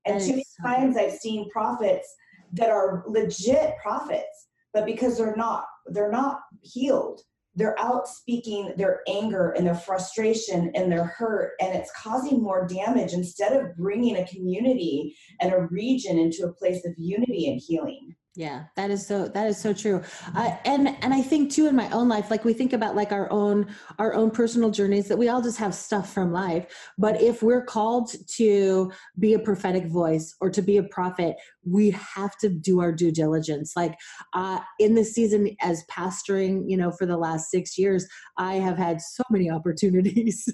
And 0.05 0.19
too 0.19 0.31
many 0.31 0.45
times 0.61 0.97
I've 0.97 1.13
seen 1.13 1.49
prophets 1.51 2.13
that 2.53 2.69
are 2.69 3.03
legit 3.07 3.75
prophets, 3.81 4.47
but 4.73 4.85
because 4.85 5.17
they're 5.17 5.37
not, 5.37 5.63
they're 5.87 6.11
not 6.11 6.41
healed 6.61 7.21
they're 7.55 7.79
out 7.79 8.07
speaking 8.07 8.73
their 8.77 9.01
anger 9.07 9.51
and 9.51 9.65
their 9.65 9.75
frustration 9.75 10.71
and 10.75 10.91
their 10.91 11.05
hurt 11.05 11.53
and 11.59 11.75
it's 11.75 11.91
causing 11.91 12.41
more 12.41 12.67
damage 12.67 13.13
instead 13.13 13.53
of 13.53 13.75
bringing 13.75 14.17
a 14.17 14.27
community 14.27 15.15
and 15.41 15.53
a 15.53 15.67
region 15.71 16.17
into 16.17 16.45
a 16.45 16.53
place 16.53 16.85
of 16.85 16.93
unity 16.97 17.49
and 17.49 17.61
healing. 17.65 18.15
Yeah 18.35 18.65
that 18.75 18.91
is 18.91 19.05
so 19.05 19.27
that 19.27 19.47
is 19.47 19.57
so 19.57 19.73
true. 19.73 20.01
Uh, 20.35 20.55
and 20.63 20.95
and 21.01 21.13
i 21.13 21.21
think 21.21 21.51
too 21.51 21.67
in 21.67 21.75
my 21.75 21.89
own 21.89 22.07
life 22.07 22.29
like 22.29 22.45
we 22.45 22.53
think 22.53 22.73
about 22.73 22.95
like 22.95 23.11
our 23.11 23.29
own 23.31 23.67
our 23.97 24.13
own 24.13 24.29
personal 24.31 24.69
journeys 24.69 25.07
that 25.07 25.17
we 25.17 25.29
all 25.29 25.41
just 25.41 25.57
have 25.57 25.73
stuff 25.73 26.13
from 26.13 26.31
life. 26.31 26.91
But 26.97 27.21
if 27.21 27.41
we're 27.41 27.65
called 27.65 28.11
to 28.35 28.91
be 29.17 29.33
a 29.33 29.39
prophetic 29.39 29.87
voice 29.87 30.35
or 30.39 30.49
to 30.51 30.61
be 30.61 30.77
a 30.77 30.83
prophet 30.83 31.35
we 31.65 31.91
have 31.91 32.37
to 32.37 32.49
do 32.49 32.79
our 32.79 32.91
due 32.91 33.11
diligence. 33.11 33.73
Like 33.75 33.97
uh, 34.33 34.59
in 34.79 34.95
this 34.95 35.13
season 35.13 35.55
as 35.61 35.83
pastoring 35.91 36.63
you 36.67 36.77
know 36.77 36.91
for 36.91 37.05
the 37.05 37.17
last 37.17 37.49
six 37.49 37.77
years 37.77 38.07
i 38.37 38.55
have 38.55 38.77
had 38.77 39.01
so 39.01 39.23
many 39.29 39.49
opportunities. 39.59 40.51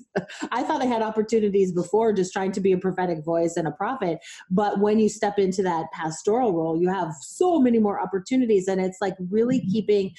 I 0.52 0.64
thought 0.64 0.82
i 0.82 0.86
had 0.86 1.02
opportunities 1.02 1.72
before 1.72 2.14
just 2.14 2.34
trying 2.34 2.52
to 2.54 2.62
be 2.62 2.72
a 2.72 2.78
prophetic 2.78 3.24
voice 3.24 3.56
and 3.56 3.68
a 3.68 3.72
prophet 3.72 4.20
but 4.50 4.80
when 4.80 5.00
you 5.00 5.10
step 5.10 5.38
into 5.38 5.62
that 5.64 5.86
pastoral 5.94 6.54
role 6.54 6.80
you 6.80 6.90
have 6.90 7.14
so 7.22 7.60
many 7.60 7.80
more 7.80 8.02
opportunities 8.02 8.68
and 8.68 8.82
it's 8.82 8.98
like 9.02 9.16
really 9.30 9.60
mm-hmm. 9.60 9.72
keeping 9.72 10.12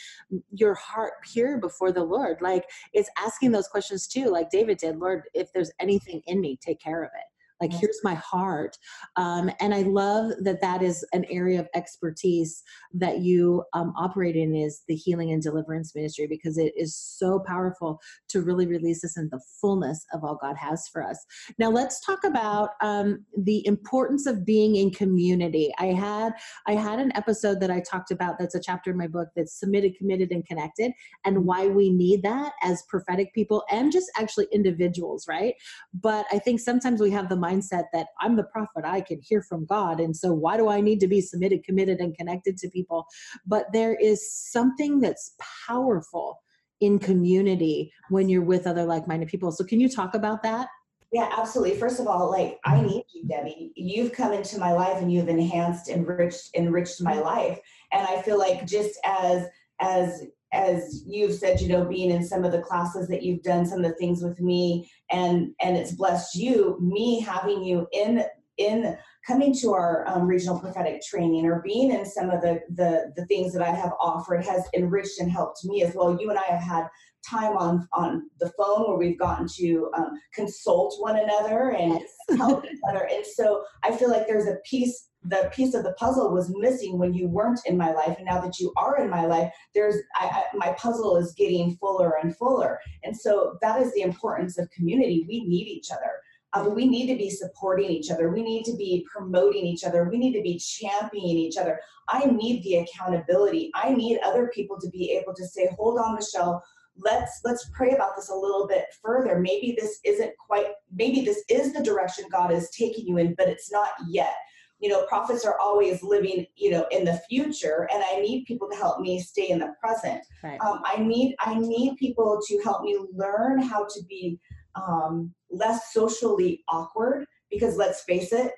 your 0.52 0.74
heart 0.74 1.14
pure 1.22 1.58
before 1.58 1.92
the 1.92 2.04
lord. 2.04 2.38
Like 2.40 2.64
it's 2.92 3.10
asking 3.18 3.52
those 3.52 3.68
questions 3.68 4.06
too 4.06 4.26
like 4.26 4.50
david 4.50 4.78
did 4.78 4.98
lord 4.98 5.22
if 5.34 5.52
there's 5.52 5.70
anything 5.80 6.22
in 6.26 6.40
me 6.40 6.58
take 6.60 6.80
care 6.80 7.02
of 7.02 7.10
it 7.14 7.35
like 7.60 7.72
here's 7.72 8.00
my 8.04 8.14
heart. 8.14 8.76
Um, 9.16 9.50
and 9.60 9.74
i 9.74 9.82
love 9.82 10.32
that 10.42 10.60
that 10.60 10.82
is 10.82 11.04
an 11.12 11.24
area 11.30 11.60
of 11.60 11.68
expertise 11.74 12.62
that 12.92 13.20
you 13.20 13.64
um, 13.72 13.92
operate 13.96 14.36
in 14.36 14.54
is 14.54 14.82
the 14.88 14.94
healing 14.94 15.32
and 15.32 15.42
deliverance 15.42 15.94
ministry 15.94 16.26
because 16.26 16.58
it 16.58 16.72
is 16.76 16.96
so 16.96 17.40
powerful 17.46 18.00
to 18.28 18.42
really 18.42 18.66
release 18.66 19.04
us 19.04 19.16
in 19.16 19.28
the 19.30 19.40
fullness 19.60 20.04
of 20.12 20.24
all 20.24 20.38
god 20.40 20.56
has 20.56 20.88
for 20.88 21.02
us. 21.02 21.24
Now 21.58 21.70
let's 21.70 22.04
talk 22.04 22.24
about 22.24 22.70
um, 22.82 23.24
the 23.36 23.66
importance 23.66 24.26
of 24.26 24.44
being 24.44 24.76
in 24.76 24.90
community. 24.90 25.72
I 25.78 25.86
had 25.86 26.32
i 26.66 26.72
had 26.72 26.98
an 26.98 27.12
episode 27.16 27.60
that 27.60 27.70
i 27.70 27.80
talked 27.80 28.10
about 28.10 28.38
that's 28.38 28.54
a 28.54 28.60
chapter 28.60 28.90
in 28.90 28.96
my 28.96 29.06
book 29.06 29.28
that's 29.36 29.58
submitted 29.58 29.96
committed 29.96 30.30
and 30.30 30.44
connected 30.46 30.92
and 31.24 31.44
why 31.44 31.66
we 31.68 31.90
need 31.90 32.22
that 32.22 32.52
as 32.62 32.82
prophetic 32.88 33.32
people 33.34 33.64
and 33.70 33.92
just 33.92 34.10
actually 34.18 34.46
individuals 34.52 35.26
right? 35.28 35.54
But 35.94 36.26
i 36.30 36.38
think 36.38 36.60
sometimes 36.60 37.00
we 37.00 37.10
have 37.10 37.28
the 37.28 37.36
mindset 37.46 37.84
that 37.92 38.08
I'm 38.20 38.36
the 38.36 38.44
prophet, 38.44 38.84
I 38.84 39.00
can 39.00 39.20
hear 39.22 39.42
from 39.42 39.66
God. 39.66 40.00
And 40.00 40.16
so 40.16 40.32
why 40.32 40.56
do 40.56 40.68
I 40.68 40.80
need 40.80 41.00
to 41.00 41.08
be 41.08 41.20
submitted, 41.20 41.64
committed, 41.64 41.98
and 41.98 42.16
connected 42.16 42.56
to 42.58 42.68
people? 42.70 43.06
But 43.46 43.66
there 43.72 43.94
is 43.94 44.32
something 44.32 45.00
that's 45.00 45.34
powerful 45.66 46.40
in 46.80 46.98
community 46.98 47.92
when 48.10 48.28
you're 48.28 48.42
with 48.42 48.66
other 48.66 48.84
like 48.84 49.08
minded 49.08 49.28
people. 49.28 49.50
So 49.50 49.64
can 49.64 49.80
you 49.80 49.88
talk 49.88 50.14
about 50.14 50.42
that? 50.42 50.68
Yeah, 51.12 51.30
absolutely. 51.36 51.78
First 51.78 52.00
of 52.00 52.06
all, 52.06 52.30
like 52.30 52.58
I 52.64 52.74
mm-hmm. 52.74 52.86
need 52.88 53.04
you, 53.14 53.28
Debbie. 53.28 53.72
You've 53.76 54.12
come 54.12 54.32
into 54.32 54.58
my 54.58 54.72
life 54.72 55.00
and 55.00 55.10
you've 55.12 55.28
enhanced, 55.28 55.88
enriched, 55.88 56.50
enriched 56.54 57.00
my 57.00 57.18
life. 57.20 57.58
And 57.92 58.06
I 58.06 58.20
feel 58.22 58.38
like 58.38 58.66
just 58.66 58.98
as 59.04 59.46
as 59.80 60.24
as 60.56 61.04
you've 61.06 61.34
said, 61.34 61.60
you 61.60 61.68
know, 61.68 61.84
being 61.84 62.10
in 62.10 62.24
some 62.24 62.44
of 62.44 62.52
the 62.52 62.62
classes 62.62 63.06
that 63.08 63.22
you've 63.22 63.42
done, 63.42 63.66
some 63.66 63.84
of 63.84 63.90
the 63.90 63.96
things 63.96 64.22
with 64.22 64.40
me, 64.40 64.90
and 65.10 65.52
and 65.60 65.76
it's 65.76 65.92
blessed 65.92 66.34
you. 66.34 66.78
Me 66.80 67.20
having 67.20 67.62
you 67.62 67.86
in 67.92 68.24
in 68.58 68.96
coming 69.26 69.52
to 69.52 69.74
our 69.74 70.08
um, 70.08 70.26
regional 70.26 70.58
prophetic 70.58 71.02
training 71.02 71.44
or 71.44 71.60
being 71.62 71.90
in 71.90 72.06
some 72.06 72.30
of 72.30 72.40
the, 72.40 72.60
the 72.74 73.12
the 73.16 73.26
things 73.26 73.52
that 73.52 73.62
I 73.62 73.70
have 73.70 73.92
offered 74.00 74.44
has 74.46 74.64
enriched 74.74 75.20
and 75.20 75.30
helped 75.30 75.64
me 75.64 75.82
as 75.82 75.94
well. 75.94 76.18
You 76.18 76.30
and 76.30 76.38
I 76.38 76.44
have 76.44 76.62
had 76.62 76.88
time 77.28 77.56
on 77.56 77.86
on 77.92 78.30
the 78.40 78.50
phone 78.58 78.88
where 78.88 78.96
we've 78.96 79.18
gotten 79.18 79.46
to 79.58 79.90
um, 79.96 80.10
consult 80.32 80.94
one 81.00 81.18
another 81.18 81.72
and 81.72 82.00
help 82.38 82.64
each 82.64 82.80
other, 82.88 83.08
and 83.12 83.24
so 83.26 83.62
I 83.84 83.94
feel 83.94 84.10
like 84.10 84.26
there's 84.26 84.48
a 84.48 84.58
piece 84.68 85.08
the 85.28 85.50
piece 85.52 85.74
of 85.74 85.82
the 85.82 85.92
puzzle 85.92 86.32
was 86.32 86.52
missing 86.56 86.98
when 86.98 87.14
you 87.14 87.28
weren't 87.28 87.60
in 87.66 87.76
my 87.76 87.92
life. 87.92 88.16
And 88.16 88.26
now 88.26 88.40
that 88.40 88.58
you 88.58 88.72
are 88.76 88.98
in 88.98 89.10
my 89.10 89.24
life 89.24 89.52
there's 89.74 89.96
I, 90.18 90.26
I, 90.26 90.42
my 90.54 90.72
puzzle 90.78 91.16
is 91.16 91.34
getting 91.34 91.76
fuller 91.76 92.14
and 92.22 92.36
fuller. 92.36 92.78
And 93.04 93.16
so 93.16 93.58
that 93.62 93.80
is 93.80 93.92
the 93.94 94.02
importance 94.02 94.58
of 94.58 94.70
community. 94.70 95.24
We 95.28 95.44
need 95.44 95.68
each 95.68 95.90
other. 95.90 96.10
Um, 96.52 96.74
we 96.74 96.86
need 96.86 97.08
to 97.08 97.18
be 97.18 97.28
supporting 97.28 97.90
each 97.90 98.10
other. 98.10 98.30
We 98.30 98.42
need 98.42 98.64
to 98.64 98.76
be 98.76 99.06
promoting 99.10 99.66
each 99.66 99.84
other. 99.84 100.08
We 100.08 100.16
need 100.16 100.32
to 100.34 100.42
be 100.42 100.58
championing 100.58 101.36
each 101.36 101.56
other. 101.56 101.80
I 102.08 102.24
need 102.26 102.62
the 102.62 102.76
accountability. 102.76 103.70
I 103.74 103.92
need 103.92 104.20
other 104.24 104.50
people 104.54 104.80
to 104.80 104.88
be 104.90 105.10
able 105.10 105.34
to 105.34 105.46
say 105.46 105.68
hold 105.76 105.98
on 105.98 106.14
michelle. 106.14 106.62
Let's 106.98 107.40
let's 107.44 107.68
pray 107.74 107.90
about 107.90 108.16
this 108.16 108.30
a 108.30 108.34
little 108.34 108.66
bit 108.66 108.86
further. 109.02 109.38
Maybe 109.38 109.76
this 109.78 110.00
isn't 110.04 110.32
quite 110.38 110.68
maybe 110.94 111.24
this 111.24 111.42
is 111.50 111.72
the 111.72 111.82
direction 111.82 112.24
god 112.30 112.52
is 112.52 112.70
taking 112.70 113.06
you 113.06 113.18
in 113.18 113.34
but 113.34 113.48
it's 113.48 113.70
not 113.70 113.90
yet 114.08 114.34
you 114.78 114.88
know 114.88 115.06
prophets 115.06 115.44
are 115.44 115.58
always 115.58 116.02
living 116.02 116.46
you 116.56 116.70
know 116.70 116.86
in 116.90 117.04
the 117.04 117.20
future 117.28 117.88
and 117.92 118.02
i 118.04 118.20
need 118.20 118.44
people 118.44 118.68
to 118.68 118.76
help 118.76 119.00
me 119.00 119.20
stay 119.20 119.48
in 119.48 119.58
the 119.58 119.72
present. 119.80 120.20
Right. 120.42 120.60
um, 120.60 120.82
i 120.84 121.02
need 121.02 121.34
i 121.40 121.54
need 121.58 121.96
people 121.96 122.40
to 122.46 122.60
help 122.62 122.82
me 122.82 122.98
learn 123.12 123.60
how 123.60 123.84
to 123.84 124.02
be 124.08 124.38
um, 124.74 125.32
less 125.50 125.92
socially 125.92 126.62
awkward 126.68 127.26
because 127.50 127.76
let's 127.76 128.02
face 128.02 128.32
it 128.32 128.52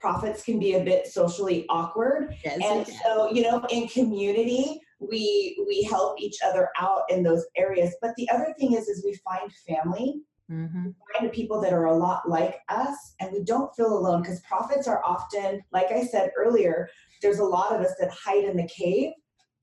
prophets 0.00 0.44
can 0.44 0.58
be 0.58 0.74
a 0.74 0.84
bit 0.84 1.06
socially 1.06 1.66
awkward. 1.68 2.34
Yes, 2.44 2.60
and 2.62 2.86
so 3.04 3.30
you 3.32 3.42
know 3.42 3.64
in 3.70 3.88
community 3.88 4.80
we 5.00 5.62
we 5.66 5.82
help 5.82 6.20
each 6.20 6.38
other 6.44 6.68
out 6.78 7.02
in 7.08 7.22
those 7.22 7.44
areas. 7.56 7.94
But 8.00 8.14
the 8.16 8.28
other 8.30 8.54
thing 8.58 8.74
is 8.74 8.88
is 8.88 9.04
we 9.04 9.14
find 9.14 9.52
family 9.66 10.20
Mm-hmm. 10.50 10.88
Find 11.14 11.32
people 11.32 11.60
that 11.60 11.72
are 11.72 11.86
a 11.86 11.96
lot 11.96 12.28
like 12.28 12.56
us, 12.68 13.14
and 13.20 13.32
we 13.32 13.42
don't 13.42 13.74
feel 13.76 13.92
alone 13.92 14.22
because 14.22 14.40
prophets 14.40 14.88
are 14.88 15.02
often, 15.04 15.62
like 15.72 15.92
I 15.92 16.04
said 16.04 16.30
earlier, 16.36 16.88
there's 17.20 17.38
a 17.38 17.44
lot 17.44 17.74
of 17.74 17.82
us 17.82 17.92
that 18.00 18.10
hide 18.10 18.44
in 18.44 18.56
the 18.56 18.68
cave, 18.68 19.12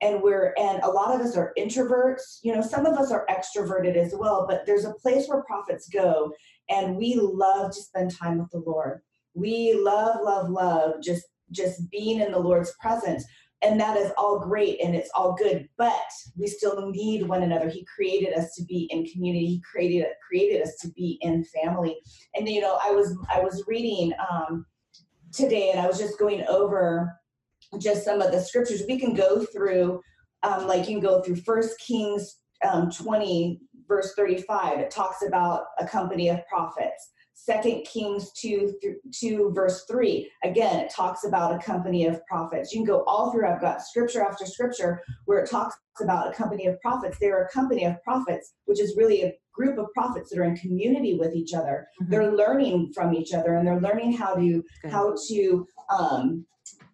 and 0.00 0.22
we're 0.22 0.54
and 0.58 0.80
a 0.82 0.88
lot 0.88 1.14
of 1.14 1.20
us 1.20 1.36
are 1.36 1.52
introverts. 1.58 2.38
You 2.42 2.54
know, 2.54 2.60
some 2.60 2.86
of 2.86 2.98
us 2.98 3.10
are 3.10 3.26
extroverted 3.28 3.96
as 3.96 4.14
well, 4.14 4.46
but 4.48 4.64
there's 4.64 4.84
a 4.84 4.94
place 4.94 5.26
where 5.26 5.42
prophets 5.42 5.88
go, 5.88 6.32
and 6.68 6.96
we 6.96 7.16
love 7.20 7.72
to 7.74 7.82
spend 7.82 8.16
time 8.16 8.38
with 8.38 8.50
the 8.50 8.62
Lord. 8.64 9.00
We 9.34 9.74
love, 9.74 10.18
love, 10.22 10.50
love 10.50 11.02
just 11.02 11.24
just 11.50 11.90
being 11.90 12.20
in 12.20 12.32
the 12.32 12.38
Lord's 12.38 12.74
presence 12.80 13.24
and 13.66 13.80
that 13.80 13.96
is 13.96 14.12
all 14.16 14.38
great 14.38 14.80
and 14.82 14.94
it's 14.94 15.10
all 15.14 15.34
good 15.34 15.68
but 15.76 15.92
we 16.36 16.46
still 16.46 16.90
need 16.90 17.26
one 17.26 17.42
another. 17.42 17.68
He 17.68 17.84
created 17.84 18.34
us 18.34 18.54
to 18.54 18.64
be 18.64 18.88
in 18.90 19.06
community. 19.06 19.46
He 19.46 19.62
created 19.70 20.06
created 20.26 20.62
us 20.62 20.76
to 20.82 20.88
be 20.90 21.18
in 21.20 21.44
family. 21.44 21.96
And 22.34 22.48
you 22.48 22.60
know 22.60 22.78
i 22.82 22.90
was 22.90 23.16
i 23.34 23.40
was 23.40 23.64
reading 23.66 24.12
um, 24.30 24.64
today 25.32 25.70
and 25.70 25.80
i 25.80 25.86
was 25.86 25.98
just 25.98 26.18
going 26.18 26.44
over 26.48 27.12
just 27.78 28.04
some 28.04 28.22
of 28.22 28.30
the 28.32 28.40
scriptures. 28.40 28.82
We 28.88 28.98
can 28.98 29.14
go 29.14 29.44
through 29.44 30.00
um, 30.42 30.66
like 30.66 30.88
you 30.88 30.96
can 30.96 31.00
go 31.00 31.22
through 31.22 31.36
first 31.36 31.78
kings 31.80 32.36
um, 32.66 32.90
20 32.90 33.60
verse 33.86 34.14
35 34.16 34.78
it 34.78 34.90
talks 34.90 35.22
about 35.26 35.64
a 35.78 35.86
company 35.86 36.28
of 36.28 36.46
prophets 36.48 37.12
Second 37.38 37.84
Kings 37.84 38.32
2, 38.32 38.74
2, 39.14 39.52
verse 39.54 39.84
3. 39.84 40.28
Again, 40.42 40.80
it 40.80 40.90
talks 40.90 41.24
about 41.24 41.54
a 41.54 41.58
company 41.58 42.06
of 42.06 42.24
prophets. 42.26 42.72
You 42.72 42.78
can 42.80 42.86
go 42.86 43.04
all 43.04 43.30
through. 43.30 43.46
I've 43.46 43.60
got 43.60 43.82
scripture 43.82 44.22
after 44.22 44.46
scripture 44.46 45.02
where 45.26 45.40
it 45.40 45.50
talks 45.50 45.76
about 46.00 46.28
a 46.28 46.32
company 46.32 46.66
of 46.66 46.80
prophets. 46.80 47.18
They're 47.20 47.44
a 47.44 47.48
company 47.50 47.84
of 47.84 48.02
prophets, 48.02 48.54
which 48.64 48.80
is 48.80 48.96
really 48.96 49.22
a 49.22 49.34
group 49.52 49.78
of 49.78 49.92
prophets 49.92 50.30
that 50.30 50.38
are 50.38 50.44
in 50.44 50.56
community 50.56 51.18
with 51.18 51.34
each 51.34 51.52
other. 51.52 51.86
Mm-hmm. 52.00 52.10
They're 52.10 52.34
learning 52.34 52.92
from 52.94 53.14
each 53.14 53.34
other 53.34 53.56
and 53.56 53.66
they're 53.66 53.80
learning 53.80 54.14
how 54.14 54.34
to 54.34 54.64
Good. 54.82 54.90
how 54.90 55.14
to 55.28 55.66
um, 55.90 56.46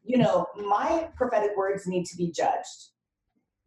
you 0.05 0.19
know, 0.19 0.47
my 0.57 1.09
prophetic 1.17 1.57
words 1.57 1.87
need 1.87 2.05
to 2.07 2.17
be 2.17 2.33
judged 2.33 2.91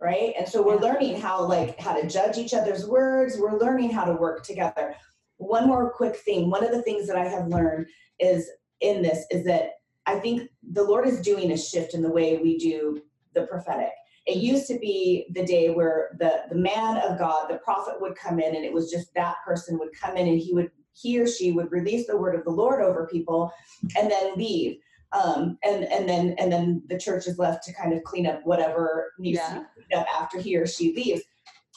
right 0.02 0.34
and 0.38 0.46
so 0.46 0.62
we're 0.62 0.78
learning 0.78 1.20
how 1.20 1.42
like 1.42 1.80
how 1.80 1.94
to 1.98 2.06
judge 2.06 2.38
each 2.38 2.54
other's 2.54 2.86
words 2.86 3.38
we're 3.40 3.58
learning 3.58 3.90
how 3.90 4.04
to 4.04 4.12
work 4.12 4.44
together 4.44 4.94
one 5.38 5.68
more 5.68 5.92
quick 5.92 6.16
thing. 6.16 6.50
One 6.50 6.64
of 6.64 6.72
the 6.72 6.82
things 6.82 7.08
that 7.08 7.18
i 7.18 7.26
have 7.26 7.48
learned 7.48 7.88
is 8.20 8.50
in 8.82 9.02
this 9.02 9.26
is 9.32 9.46
that 9.46 9.72
i 10.06 10.20
think 10.20 10.50
the 10.72 10.84
lord 10.84 11.08
is 11.08 11.22
doing 11.22 11.52
a 11.52 11.58
shift 11.58 11.94
in 11.94 12.02
the 12.02 12.10
way 12.10 12.38
we 12.38 12.58
do 12.58 13.02
the 13.34 13.44
prophetic. 13.44 13.92
It 14.26 14.38
used 14.38 14.68
to 14.68 14.80
be 14.80 15.28
the 15.32 15.46
day 15.46 15.70
where 15.70 16.16
the 16.20 16.44
the 16.50 16.56
man 16.56 16.98
of 16.98 17.20
god 17.20 17.48
the 17.50 17.58
prophet 17.58 18.02
would 18.02 18.16
come 18.16 18.40
in 18.40 18.56
and 18.56 18.66
it 18.66 18.74
was 18.74 18.90
just 18.90 19.14
that 19.14 19.36
person 19.46 19.78
would 19.80 19.94
come 20.00 20.18
in 20.18 20.28
and 20.28 20.40
he 20.40 20.54
would 20.54 20.72
he 20.94 21.20
or 21.20 21.28
she 21.28 21.52
would 21.52 21.72
release 21.72 22.08
the 22.08 22.18
word 22.18 22.36
of 22.36 22.46
the 22.46 22.50
lord 22.50 22.82
over 22.82 23.08
people 23.12 23.52
and 23.98 24.10
then 24.10 24.36
leave. 24.36 24.80
Um, 25.12 25.58
and 25.64 25.86
and 25.86 26.10
then 26.10 26.36
and 26.40 26.52
then 26.52 26.82
the 26.88 26.98
church 26.98 27.28
is 27.28 27.38
left 27.38 27.64
to 27.66 27.74
kind 27.74 27.94
of 27.94 28.04
clean 28.04 28.28
up 28.28 28.42
whatever 28.44 29.14
needs 29.18 29.40
yeah. 29.40 29.48
to 29.48 29.60
be 29.60 29.66
cleaned 29.76 30.02
up 30.02 30.08
after 30.20 30.40
he 30.40 30.58
or 30.58 30.68
she 30.68 30.94
leaves. 30.94 31.22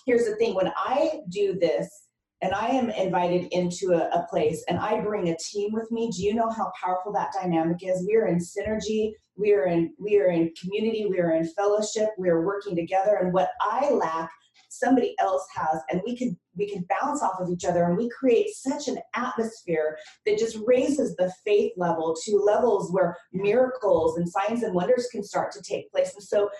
Here's 0.06 0.24
the 0.24 0.34
thing. 0.36 0.54
When 0.54 0.72
i 0.76 1.20
do 1.28 1.56
this 1.58 2.07
and 2.40 2.54
I 2.54 2.68
am 2.68 2.90
invited 2.90 3.46
into 3.52 3.92
a, 3.92 4.08
a, 4.16 4.26
place 4.30 4.64
and 4.68 4.78
I 4.78 5.00
bring 5.00 5.28
a 5.28 5.36
team 5.38 5.72
with 5.72 5.90
me, 5.90 6.10
do 6.10 6.22
you 6.22 6.34
know 6.34 6.50
how 6.50 6.70
powerful 6.80 7.12
that 7.12 7.32
dynamic 7.32 7.78
is? 7.82 8.06
We 8.06 8.16
are 8.16 8.26
in 8.26 8.38
synergy, 8.38 9.12
we 9.36 9.54
are 9.54 9.66
in 9.66 9.94
we 9.98 10.18
are 10.18 10.30
in 10.30 10.52
community, 10.60 11.06
we 11.08 11.18
are 11.20 11.32
in 11.32 11.48
fellowship, 11.48 12.10
we 12.18 12.28
are 12.28 12.44
working 12.44 12.76
together, 12.76 13.18
and 13.20 13.32
what 13.32 13.50
I 13.60 13.90
lack, 13.90 14.30
somebody 14.68 15.14
else 15.18 15.46
has, 15.54 15.80
and 15.90 16.00
we 16.06 16.16
can 16.16 16.36
we 16.56 16.70
can 16.70 16.84
bounce 17.00 17.22
off 17.22 17.40
of 17.40 17.50
each 17.50 17.64
other 17.64 17.84
and 17.84 17.96
we 17.96 18.08
create 18.08 18.50
such 18.50 18.88
an 18.88 18.98
atmosphere 19.14 19.96
that 20.26 20.38
just 20.38 20.58
raises 20.66 21.14
the 21.16 21.32
faith 21.44 21.72
level 21.76 22.16
to 22.24 22.36
levels 22.36 22.92
where 22.92 23.16
miracles 23.32 24.18
and 24.18 24.28
signs 24.28 24.62
and 24.62 24.74
wonders 24.74 25.08
can 25.10 25.22
start 25.22 25.52
to 25.52 25.62
take 25.62 25.90
place. 25.90 26.12
And 26.14 26.22
so 26.22 26.50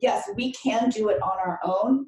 yes, 0.00 0.28
we 0.36 0.52
can 0.52 0.90
do 0.90 1.08
it 1.08 1.20
on 1.22 1.38
our 1.38 1.58
own 1.64 2.06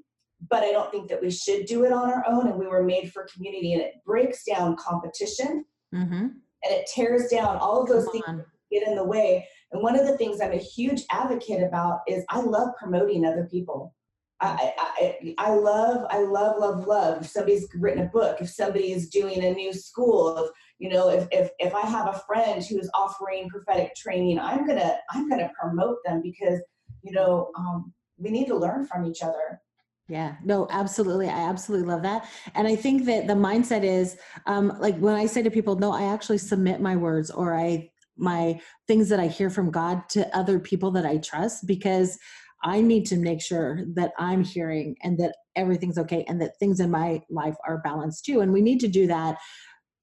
but 0.48 0.62
I 0.62 0.72
don't 0.72 0.90
think 0.90 1.08
that 1.08 1.20
we 1.20 1.30
should 1.30 1.66
do 1.66 1.84
it 1.84 1.92
on 1.92 2.10
our 2.10 2.24
own. 2.26 2.48
And 2.48 2.58
we 2.58 2.66
were 2.66 2.82
made 2.82 3.12
for 3.12 3.28
community, 3.32 3.74
and 3.74 3.82
it 3.82 3.94
breaks 4.04 4.44
down 4.44 4.76
competition, 4.76 5.64
mm-hmm. 5.94 6.14
and 6.14 6.34
it 6.64 6.88
tears 6.92 7.28
down 7.28 7.56
all 7.58 7.82
of 7.82 7.88
those 7.88 8.04
Come 8.04 8.12
things 8.12 8.24
on. 8.26 8.44
get 8.70 8.86
in 8.86 8.94
the 8.94 9.04
way. 9.04 9.46
And 9.72 9.82
one 9.82 9.98
of 9.98 10.06
the 10.06 10.16
things 10.16 10.40
I'm 10.40 10.52
a 10.52 10.56
huge 10.56 11.02
advocate 11.10 11.62
about 11.62 12.00
is 12.08 12.24
I 12.28 12.40
love 12.40 12.70
promoting 12.78 13.24
other 13.24 13.46
people. 13.50 13.94
I, 14.42 14.72
I, 14.78 15.34
I 15.36 15.54
love, 15.54 16.06
I 16.08 16.22
love, 16.22 16.58
love, 16.58 16.86
love. 16.86 17.20
If 17.20 17.28
somebody's 17.28 17.68
written 17.74 18.04
a 18.04 18.08
book, 18.08 18.40
if 18.40 18.48
somebody 18.48 18.92
is 18.92 19.10
doing 19.10 19.44
a 19.44 19.52
new 19.52 19.72
school, 19.72 20.38
if, 20.38 20.50
you 20.78 20.88
know, 20.88 21.10
if, 21.10 21.28
if, 21.30 21.50
if 21.58 21.74
I 21.74 21.82
have 21.82 22.08
a 22.08 22.22
friend 22.26 22.64
who's 22.64 22.88
offering 22.94 23.50
prophetic 23.50 23.94
training, 23.94 24.38
I'm 24.40 24.66
gonna, 24.66 24.96
I'm 25.10 25.28
gonna 25.28 25.50
promote 25.60 25.98
them 26.06 26.22
because, 26.22 26.58
you 27.02 27.12
know, 27.12 27.50
um, 27.54 27.92
we 28.16 28.30
need 28.30 28.46
to 28.46 28.56
learn 28.56 28.86
from 28.86 29.04
each 29.04 29.22
other 29.22 29.60
Yeah, 30.10 30.34
no, 30.44 30.66
absolutely. 30.70 31.28
I 31.28 31.48
absolutely 31.48 31.86
love 31.86 32.02
that. 32.02 32.28
And 32.56 32.66
I 32.66 32.74
think 32.74 33.04
that 33.04 33.28
the 33.28 33.34
mindset 33.34 33.84
is 33.84 34.16
um, 34.46 34.72
like 34.80 34.98
when 34.98 35.14
I 35.14 35.26
say 35.26 35.40
to 35.40 35.52
people, 35.52 35.76
no, 35.76 35.92
I 35.92 36.02
actually 36.02 36.38
submit 36.38 36.80
my 36.80 36.96
words 36.96 37.30
or 37.30 37.56
I, 37.56 37.88
my 38.16 38.60
things 38.88 39.08
that 39.08 39.20
I 39.20 39.28
hear 39.28 39.50
from 39.50 39.70
God 39.70 40.08
to 40.10 40.36
other 40.36 40.58
people 40.58 40.90
that 40.92 41.06
I 41.06 41.18
trust 41.18 41.64
because 41.64 42.18
I 42.64 42.80
need 42.80 43.06
to 43.06 43.16
make 43.18 43.40
sure 43.40 43.84
that 43.94 44.10
I'm 44.18 44.42
hearing 44.42 44.96
and 45.04 45.16
that 45.20 45.36
everything's 45.54 45.96
okay 45.96 46.24
and 46.26 46.40
that 46.42 46.58
things 46.58 46.80
in 46.80 46.90
my 46.90 47.22
life 47.30 47.54
are 47.68 47.78
balanced 47.78 48.24
too. 48.24 48.40
And 48.40 48.52
we 48.52 48.62
need 48.62 48.80
to 48.80 48.88
do 48.88 49.06
that 49.06 49.38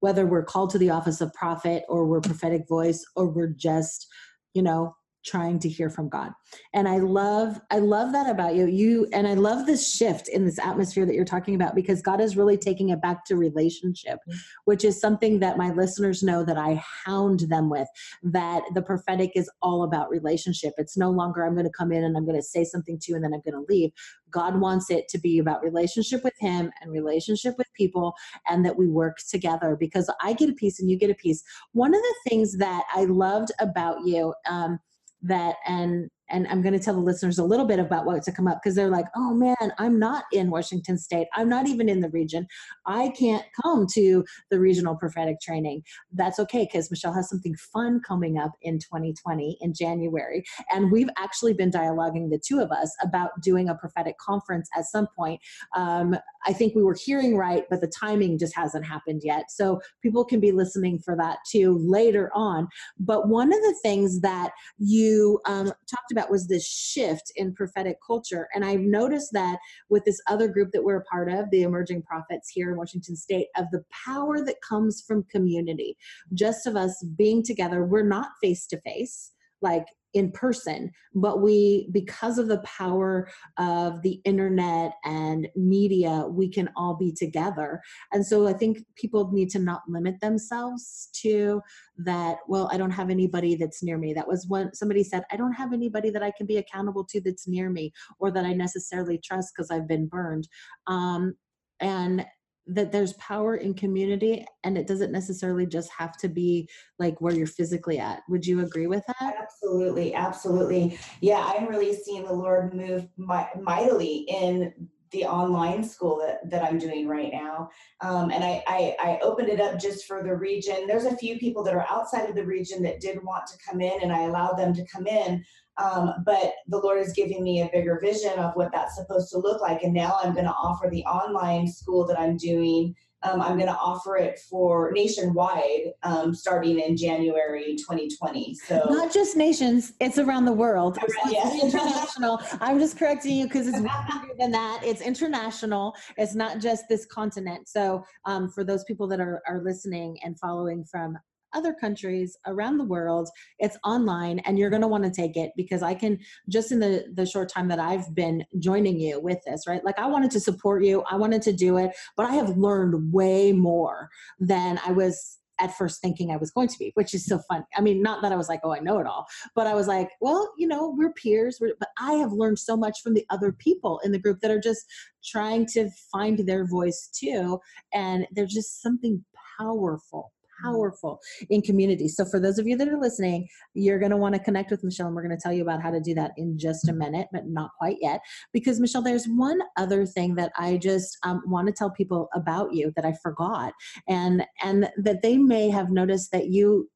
whether 0.00 0.26
we're 0.26 0.44
called 0.44 0.70
to 0.70 0.78
the 0.78 0.90
office 0.90 1.20
of 1.20 1.32
prophet 1.34 1.84
or 1.88 2.06
we're 2.06 2.20
prophetic 2.20 2.68
voice 2.68 3.04
or 3.16 3.28
we're 3.28 3.48
just, 3.48 4.06
you 4.54 4.62
know, 4.62 4.94
trying 5.28 5.58
to 5.60 5.68
hear 5.68 5.90
from 5.90 6.08
God. 6.08 6.32
And 6.74 6.88
I 6.88 6.98
love 6.98 7.60
I 7.70 7.78
love 7.78 8.12
that 8.12 8.28
about 8.28 8.54
you. 8.54 8.66
You 8.66 9.06
and 9.12 9.26
I 9.26 9.34
love 9.34 9.66
this 9.66 9.94
shift 9.94 10.28
in 10.28 10.44
this 10.44 10.58
atmosphere 10.58 11.04
that 11.06 11.14
you're 11.14 11.24
talking 11.24 11.54
about 11.54 11.74
because 11.74 12.00
God 12.00 12.20
is 12.20 12.36
really 12.36 12.56
taking 12.56 12.88
it 12.88 13.02
back 13.02 13.24
to 13.26 13.36
relationship, 13.36 14.18
mm-hmm. 14.28 14.38
which 14.64 14.84
is 14.84 15.00
something 15.00 15.40
that 15.40 15.58
my 15.58 15.70
listeners 15.70 16.22
know 16.22 16.44
that 16.44 16.56
I 16.56 16.82
hound 17.04 17.40
them 17.40 17.68
with 17.68 17.88
that 18.22 18.62
the 18.74 18.82
prophetic 18.82 19.32
is 19.34 19.50
all 19.62 19.82
about 19.82 20.10
relationship. 20.10 20.72
It's 20.78 20.96
no 20.96 21.10
longer 21.10 21.44
I'm 21.44 21.54
going 21.54 21.66
to 21.66 21.72
come 21.72 21.92
in 21.92 22.04
and 22.04 22.16
I'm 22.16 22.24
going 22.24 22.36
to 22.36 22.42
say 22.42 22.64
something 22.64 22.98
to 22.98 23.12
you 23.12 23.16
and 23.16 23.24
then 23.24 23.34
I'm 23.34 23.42
going 23.44 23.64
to 23.64 23.72
leave. 23.72 23.90
God 24.30 24.60
wants 24.60 24.90
it 24.90 25.08
to 25.08 25.18
be 25.18 25.38
about 25.38 25.62
relationship 25.62 26.22
with 26.24 26.34
him 26.38 26.70
and 26.80 26.92
relationship 26.92 27.56
with 27.56 27.66
people 27.74 28.14
and 28.46 28.64
that 28.64 28.76
we 28.76 28.86
work 28.86 29.18
together 29.28 29.76
because 29.78 30.10
I 30.22 30.32
get 30.32 30.50
a 30.50 30.54
piece 30.54 30.80
and 30.80 30.90
you 30.90 30.98
get 30.98 31.10
a 31.10 31.14
piece. 31.14 31.42
One 31.72 31.94
of 31.94 32.00
the 32.00 32.14
things 32.28 32.56
that 32.58 32.84
I 32.94 33.04
loved 33.04 33.50
about 33.60 34.04
you 34.04 34.34
um, 34.48 34.78
that 35.22 35.56
and 35.66 36.10
and 36.30 36.46
I'm 36.48 36.62
going 36.62 36.74
to 36.74 36.78
tell 36.78 36.94
the 36.94 37.00
listeners 37.00 37.38
a 37.38 37.44
little 37.44 37.66
bit 37.66 37.78
about 37.78 38.04
what 38.04 38.22
to 38.22 38.32
come 38.32 38.46
up 38.46 38.60
because 38.62 38.74
they're 38.74 38.90
like, 38.90 39.06
oh 39.16 39.34
man, 39.34 39.72
I'm 39.78 39.98
not 39.98 40.24
in 40.32 40.50
Washington 40.50 40.98
State. 40.98 41.28
I'm 41.34 41.48
not 41.48 41.66
even 41.66 41.88
in 41.88 42.00
the 42.00 42.10
region. 42.10 42.46
I 42.86 43.10
can't 43.10 43.44
come 43.62 43.86
to 43.94 44.24
the 44.50 44.58
regional 44.58 44.96
prophetic 44.96 45.40
training. 45.40 45.82
That's 46.12 46.38
okay 46.40 46.68
because 46.70 46.90
Michelle 46.90 47.12
has 47.12 47.28
something 47.28 47.54
fun 47.72 48.00
coming 48.06 48.38
up 48.38 48.52
in 48.62 48.78
2020 48.78 49.58
in 49.60 49.72
January. 49.74 50.44
And 50.72 50.90
we've 50.90 51.10
actually 51.16 51.54
been 51.54 51.70
dialoguing, 51.70 52.30
the 52.30 52.40
two 52.44 52.60
of 52.60 52.70
us, 52.70 52.94
about 53.02 53.30
doing 53.42 53.68
a 53.68 53.74
prophetic 53.74 54.18
conference 54.18 54.68
at 54.76 54.84
some 54.84 55.06
point. 55.16 55.40
Um, 55.76 56.16
I 56.46 56.52
think 56.52 56.74
we 56.74 56.82
were 56.82 56.96
hearing 57.04 57.36
right, 57.36 57.64
but 57.70 57.80
the 57.80 57.92
timing 58.00 58.38
just 58.38 58.56
hasn't 58.56 58.86
happened 58.86 59.22
yet. 59.24 59.50
So 59.50 59.80
people 60.02 60.24
can 60.24 60.40
be 60.40 60.52
listening 60.52 60.98
for 60.98 61.16
that 61.16 61.38
too 61.50 61.78
later 61.82 62.30
on. 62.34 62.68
But 62.98 63.28
one 63.28 63.52
of 63.52 63.60
the 63.60 63.74
things 63.82 64.20
that 64.20 64.52
you 64.78 65.40
um, 65.46 65.66
talked 65.66 66.12
about 66.12 66.17
was 66.30 66.46
this 66.46 66.66
shift 66.66 67.32
in 67.36 67.54
prophetic 67.54 67.98
culture. 68.04 68.48
And 68.54 68.64
I've 68.64 68.80
noticed 68.80 69.30
that 69.32 69.58
with 69.90 70.04
this 70.04 70.20
other 70.26 70.48
group 70.48 70.70
that 70.72 70.82
we're 70.82 70.98
a 70.98 71.04
part 71.04 71.30
of, 71.30 71.50
the 71.50 71.62
Emerging 71.62 72.02
Prophets 72.02 72.48
here 72.48 72.70
in 72.70 72.76
Washington 72.76 73.16
State, 73.16 73.48
of 73.56 73.66
the 73.72 73.84
power 74.06 74.44
that 74.44 74.56
comes 74.66 75.02
from 75.06 75.24
community, 75.24 75.96
just 76.34 76.66
of 76.66 76.76
us 76.76 77.04
being 77.16 77.42
together. 77.42 77.84
We're 77.84 78.02
not 78.02 78.30
face 78.42 78.66
to 78.68 78.80
face 78.80 79.32
like 79.60 79.86
in 80.14 80.30
person 80.32 80.90
but 81.14 81.40
we 81.42 81.88
because 81.92 82.38
of 82.38 82.48
the 82.48 82.58
power 82.58 83.28
of 83.58 84.02
the 84.02 84.20
internet 84.24 84.92
and 85.04 85.48
media 85.56 86.24
we 86.28 86.48
can 86.48 86.68
all 86.76 86.94
be 86.94 87.12
together. 87.12 87.80
And 88.12 88.24
so 88.26 88.46
i 88.46 88.52
think 88.52 88.78
people 88.96 89.30
need 89.32 89.50
to 89.50 89.58
not 89.58 89.82
limit 89.88 90.20
themselves 90.20 91.08
to 91.22 91.60
that 91.98 92.38
well 92.46 92.68
i 92.72 92.76
don't 92.76 92.90
have 92.90 93.10
anybody 93.10 93.54
that's 93.56 93.82
near 93.82 93.98
me. 93.98 94.12
That 94.14 94.28
was 94.28 94.46
when 94.48 94.74
somebody 94.74 95.04
said 95.04 95.24
i 95.30 95.36
don't 95.36 95.52
have 95.52 95.72
anybody 95.72 96.10
that 96.10 96.22
i 96.22 96.30
can 96.30 96.46
be 96.46 96.58
accountable 96.58 97.04
to 97.04 97.20
that's 97.20 97.48
near 97.48 97.70
me 97.70 97.92
or 98.18 98.30
that 98.30 98.44
i 98.44 98.52
necessarily 98.52 99.18
trust 99.18 99.52
because 99.54 99.70
i've 99.70 99.88
been 99.88 100.06
burned. 100.06 100.48
Um, 100.86 101.34
and 101.80 102.26
that 102.68 102.92
there's 102.92 103.14
power 103.14 103.56
in 103.56 103.74
community 103.74 104.44
and 104.62 104.76
it 104.76 104.86
doesn't 104.86 105.12
necessarily 105.12 105.66
just 105.66 105.90
have 105.90 106.16
to 106.18 106.28
be 106.28 106.68
like 106.98 107.20
where 107.20 107.34
you're 107.34 107.46
physically 107.46 107.98
at. 107.98 108.20
Would 108.28 108.46
you 108.46 108.60
agree 108.60 108.86
with 108.86 109.04
that? 109.06 109.34
Absolutely, 109.40 110.14
absolutely. 110.14 110.98
Yeah, 111.20 111.42
I'm 111.44 111.66
really 111.66 111.94
seeing 111.94 112.24
the 112.24 112.32
Lord 112.32 112.74
move 112.74 113.08
mightily 113.16 114.26
in 114.28 114.72
the 115.10 115.24
online 115.24 115.82
school 115.82 116.18
that, 116.18 116.48
that 116.50 116.62
I'm 116.62 116.78
doing 116.78 117.08
right 117.08 117.32
now. 117.32 117.70
Um, 118.00 118.30
and 118.30 118.44
I, 118.44 118.62
I, 118.66 118.96
I, 119.00 119.18
opened 119.22 119.48
it 119.48 119.60
up 119.60 119.78
just 119.78 120.04
for 120.04 120.22
the 120.22 120.34
region. 120.36 120.86
There's 120.86 121.06
a 121.06 121.16
few 121.16 121.38
people 121.38 121.64
that 121.64 121.74
are 121.74 121.86
outside 121.88 122.28
of 122.28 122.34
the 122.34 122.44
region 122.44 122.82
that 122.82 123.00
did 123.00 123.22
want 123.24 123.46
to 123.46 123.58
come 123.66 123.80
in, 123.80 124.02
and 124.02 124.12
I 124.12 124.24
allowed 124.24 124.58
them 124.58 124.74
to 124.74 124.84
come 124.84 125.06
in. 125.06 125.44
Um, 125.78 126.12
but 126.24 126.54
the 126.66 126.78
Lord 126.78 127.00
is 127.00 127.12
giving 127.12 127.42
me 127.42 127.62
a 127.62 127.70
bigger 127.72 128.00
vision 128.02 128.38
of 128.38 128.54
what 128.54 128.72
that's 128.72 128.96
supposed 128.96 129.30
to 129.30 129.38
look 129.38 129.60
like. 129.60 129.82
And 129.82 129.94
now 129.94 130.18
I'm 130.22 130.32
going 130.32 130.46
to 130.46 130.52
offer 130.52 130.88
the 130.90 131.04
online 131.04 131.68
school 131.68 132.06
that 132.06 132.18
I'm 132.18 132.36
doing. 132.36 132.94
Um, 133.22 133.40
I'm 133.40 133.56
going 133.56 133.66
to 133.66 133.76
offer 133.76 134.16
it 134.16 134.38
for 134.38 134.92
nationwide 134.92 135.92
um, 136.04 136.32
starting 136.34 136.78
in 136.78 136.96
January 136.96 137.74
2020. 137.76 138.54
So 138.54 138.86
not 138.90 139.12
just 139.12 139.36
nations, 139.36 139.92
it's 140.00 140.18
around 140.18 140.44
the 140.44 140.52
world. 140.52 140.98
It's 141.30 141.64
international. 141.64 142.40
I'm 142.60 142.78
just 142.78 142.96
correcting 142.96 143.36
you 143.36 143.44
because 143.44 143.66
it's 143.66 143.78
bigger 143.78 144.34
than 144.38 144.50
that. 144.52 144.80
It's 144.84 145.00
international. 145.00 145.94
It's 146.16 146.34
not 146.34 146.60
just 146.60 146.88
this 146.88 147.06
continent. 147.06 147.68
So 147.68 148.04
um, 148.24 148.50
for 148.50 148.64
those 148.64 148.84
people 148.84 149.06
that 149.08 149.20
are, 149.20 149.42
are 149.48 149.62
listening 149.62 150.18
and 150.22 150.38
following 150.38 150.84
from 150.84 151.18
other 151.54 151.74
countries 151.74 152.36
around 152.46 152.78
the 152.78 152.84
world 152.84 153.28
it's 153.58 153.76
online 153.84 154.38
and 154.40 154.58
you're 154.58 154.70
going 154.70 154.82
to 154.82 154.88
want 154.88 155.04
to 155.04 155.10
take 155.10 155.36
it 155.36 155.50
because 155.56 155.82
i 155.82 155.94
can 155.94 156.18
just 156.48 156.72
in 156.72 156.80
the 156.80 157.04
the 157.14 157.26
short 157.26 157.48
time 157.48 157.68
that 157.68 157.78
i've 157.78 158.14
been 158.14 158.44
joining 158.58 158.98
you 158.98 159.20
with 159.20 159.38
this 159.46 159.66
right 159.66 159.84
like 159.84 159.98
i 159.98 160.06
wanted 160.06 160.30
to 160.30 160.40
support 160.40 160.84
you 160.84 161.02
i 161.10 161.16
wanted 161.16 161.42
to 161.42 161.52
do 161.52 161.76
it 161.78 161.90
but 162.16 162.26
i 162.26 162.34
have 162.34 162.56
learned 162.56 163.12
way 163.12 163.52
more 163.52 164.08
than 164.38 164.78
i 164.86 164.92
was 164.92 165.38
at 165.60 165.76
first 165.76 166.00
thinking 166.00 166.30
I 166.30 166.36
was 166.36 166.50
going 166.50 166.68
to 166.68 166.78
be, 166.78 166.92
which 166.94 167.14
is 167.14 167.24
so 167.24 167.40
fun. 167.48 167.64
I 167.76 167.80
mean, 167.80 168.02
not 168.02 168.22
that 168.22 168.32
I 168.32 168.36
was 168.36 168.48
like, 168.48 168.60
oh, 168.64 168.72
I 168.72 168.80
know 168.80 168.98
it 168.98 169.06
all, 169.06 169.26
but 169.54 169.66
I 169.66 169.74
was 169.74 169.86
like, 169.86 170.10
well, 170.20 170.52
you 170.56 170.66
know, 170.66 170.94
we're 170.96 171.12
peers, 171.12 171.58
we're, 171.60 171.74
but 171.78 171.88
I 171.98 172.12
have 172.14 172.32
learned 172.32 172.58
so 172.58 172.76
much 172.76 173.00
from 173.02 173.14
the 173.14 173.26
other 173.30 173.52
people 173.52 174.00
in 174.04 174.12
the 174.12 174.18
group 174.18 174.40
that 174.40 174.50
are 174.50 174.60
just 174.60 174.84
trying 175.24 175.66
to 175.66 175.90
find 176.12 176.38
their 176.38 176.66
voice 176.66 177.10
too. 177.12 177.58
And 177.92 178.26
there's 178.32 178.54
just 178.54 178.82
something 178.82 179.24
powerful. 179.58 180.32
Powerful 180.62 181.20
in 181.50 181.62
community. 181.62 182.08
So, 182.08 182.24
for 182.24 182.40
those 182.40 182.58
of 182.58 182.66
you 182.66 182.76
that 182.76 182.88
are 182.88 183.00
listening, 183.00 183.48
you're 183.74 183.98
going 183.98 184.10
to 184.10 184.16
want 184.16 184.34
to 184.34 184.40
connect 184.40 184.70
with 184.70 184.84
Michelle, 184.84 185.06
and 185.06 185.16
we're 185.16 185.26
going 185.26 185.36
to 185.36 185.42
tell 185.42 185.52
you 185.52 185.62
about 185.62 185.82
how 185.82 185.90
to 185.90 186.00
do 186.00 186.14
that 186.14 186.32
in 186.36 186.58
just 186.58 186.88
a 186.88 186.92
minute, 186.92 187.28
but 187.32 187.46
not 187.46 187.70
quite 187.78 187.96
yet. 188.00 188.20
Because, 188.52 188.80
Michelle, 188.80 189.02
there's 189.02 189.26
one 189.26 189.60
other 189.76 190.06
thing 190.06 190.34
that 190.36 190.52
I 190.56 190.76
just 190.76 191.18
um, 191.24 191.42
want 191.46 191.66
to 191.68 191.72
tell 191.72 191.90
people 191.90 192.28
about 192.34 192.74
you 192.74 192.92
that 192.96 193.04
I 193.04 193.14
forgot, 193.22 193.72
and 194.08 194.44
and 194.62 194.90
that 194.98 195.22
they 195.22 195.36
may 195.36 195.70
have 195.70 195.90
noticed 195.90 196.32
that 196.32 196.48
you 196.48 196.88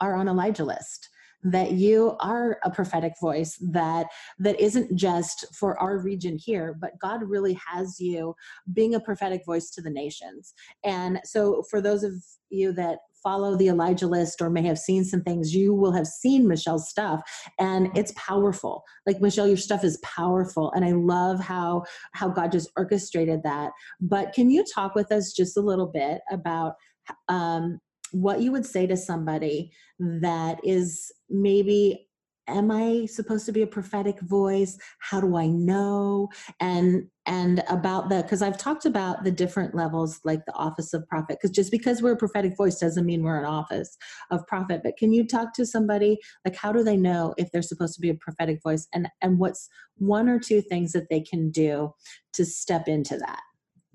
are 0.00 0.14
on 0.14 0.28
Elijah 0.28 0.64
list 0.64 1.08
that 1.44 1.72
you 1.72 2.16
are 2.20 2.58
a 2.64 2.70
prophetic 2.70 3.12
voice 3.20 3.56
that 3.60 4.06
that 4.38 4.58
isn't 4.60 4.94
just 4.96 5.46
for 5.54 5.80
our 5.80 5.98
region 5.98 6.38
here 6.38 6.76
but 6.80 6.92
god 7.00 7.20
really 7.22 7.58
has 7.72 8.00
you 8.00 8.34
being 8.72 8.94
a 8.94 9.00
prophetic 9.00 9.42
voice 9.44 9.70
to 9.70 9.82
the 9.82 9.90
nations 9.90 10.54
and 10.84 11.20
so 11.24 11.62
for 11.70 11.80
those 11.80 12.02
of 12.02 12.12
you 12.50 12.72
that 12.72 12.98
follow 13.24 13.56
the 13.56 13.68
Elijah 13.68 14.06
list 14.06 14.40
or 14.40 14.50
may 14.50 14.62
have 14.62 14.78
seen 14.78 15.02
some 15.02 15.22
things, 15.22 15.54
you 15.54 15.74
will 15.74 15.92
have 15.92 16.06
seen 16.06 16.46
Michelle's 16.46 16.88
stuff 16.88 17.22
and 17.58 17.88
it's 17.96 18.12
powerful. 18.16 18.84
Like 19.06 19.20
Michelle, 19.20 19.48
your 19.48 19.56
stuff 19.56 19.82
is 19.82 19.98
powerful. 20.04 20.70
And 20.72 20.84
I 20.84 20.92
love 20.92 21.40
how 21.40 21.84
how 22.12 22.28
God 22.28 22.52
just 22.52 22.70
orchestrated 22.76 23.42
that. 23.42 23.72
But 24.00 24.34
can 24.34 24.50
you 24.50 24.62
talk 24.62 24.94
with 24.94 25.10
us 25.10 25.32
just 25.32 25.56
a 25.56 25.62
little 25.62 25.86
bit 25.86 26.20
about 26.30 26.74
um, 27.28 27.80
what 28.14 28.40
you 28.40 28.52
would 28.52 28.64
say 28.64 28.86
to 28.86 28.96
somebody 28.96 29.72
that 29.98 30.60
is 30.64 31.12
maybe 31.28 32.08
am 32.46 32.70
i 32.70 33.06
supposed 33.06 33.46
to 33.46 33.52
be 33.52 33.62
a 33.62 33.66
prophetic 33.66 34.20
voice? 34.20 34.78
How 35.00 35.20
do 35.20 35.36
i 35.36 35.46
know? 35.46 36.28
And 36.60 37.08
and 37.26 37.64
about 37.68 38.10
the 38.10 38.22
because 38.22 38.42
i've 38.42 38.58
talked 38.58 38.84
about 38.84 39.24
the 39.24 39.30
different 39.32 39.74
levels 39.74 40.20
like 40.24 40.44
the 40.44 40.52
office 40.52 40.92
of 40.92 41.08
prophet 41.08 41.38
because 41.40 41.50
just 41.50 41.72
because 41.72 42.02
we're 42.02 42.12
a 42.12 42.16
prophetic 42.16 42.56
voice 42.56 42.78
doesn't 42.78 43.06
mean 43.06 43.22
we're 43.22 43.38
an 43.38 43.46
office 43.46 43.96
of 44.30 44.46
prophet. 44.46 44.82
But 44.84 44.96
can 44.96 45.12
you 45.12 45.26
talk 45.26 45.54
to 45.54 45.66
somebody 45.66 46.18
like 46.44 46.54
how 46.54 46.72
do 46.72 46.84
they 46.84 46.96
know 46.96 47.34
if 47.36 47.50
they're 47.50 47.62
supposed 47.62 47.94
to 47.94 48.00
be 48.00 48.10
a 48.10 48.14
prophetic 48.14 48.62
voice 48.62 48.86
and 48.94 49.08
and 49.22 49.38
what's 49.40 49.68
one 49.96 50.28
or 50.28 50.38
two 50.38 50.60
things 50.60 50.92
that 50.92 51.08
they 51.10 51.20
can 51.20 51.50
do 51.50 51.94
to 52.34 52.44
step 52.44 52.86
into 52.86 53.16
that? 53.18 53.42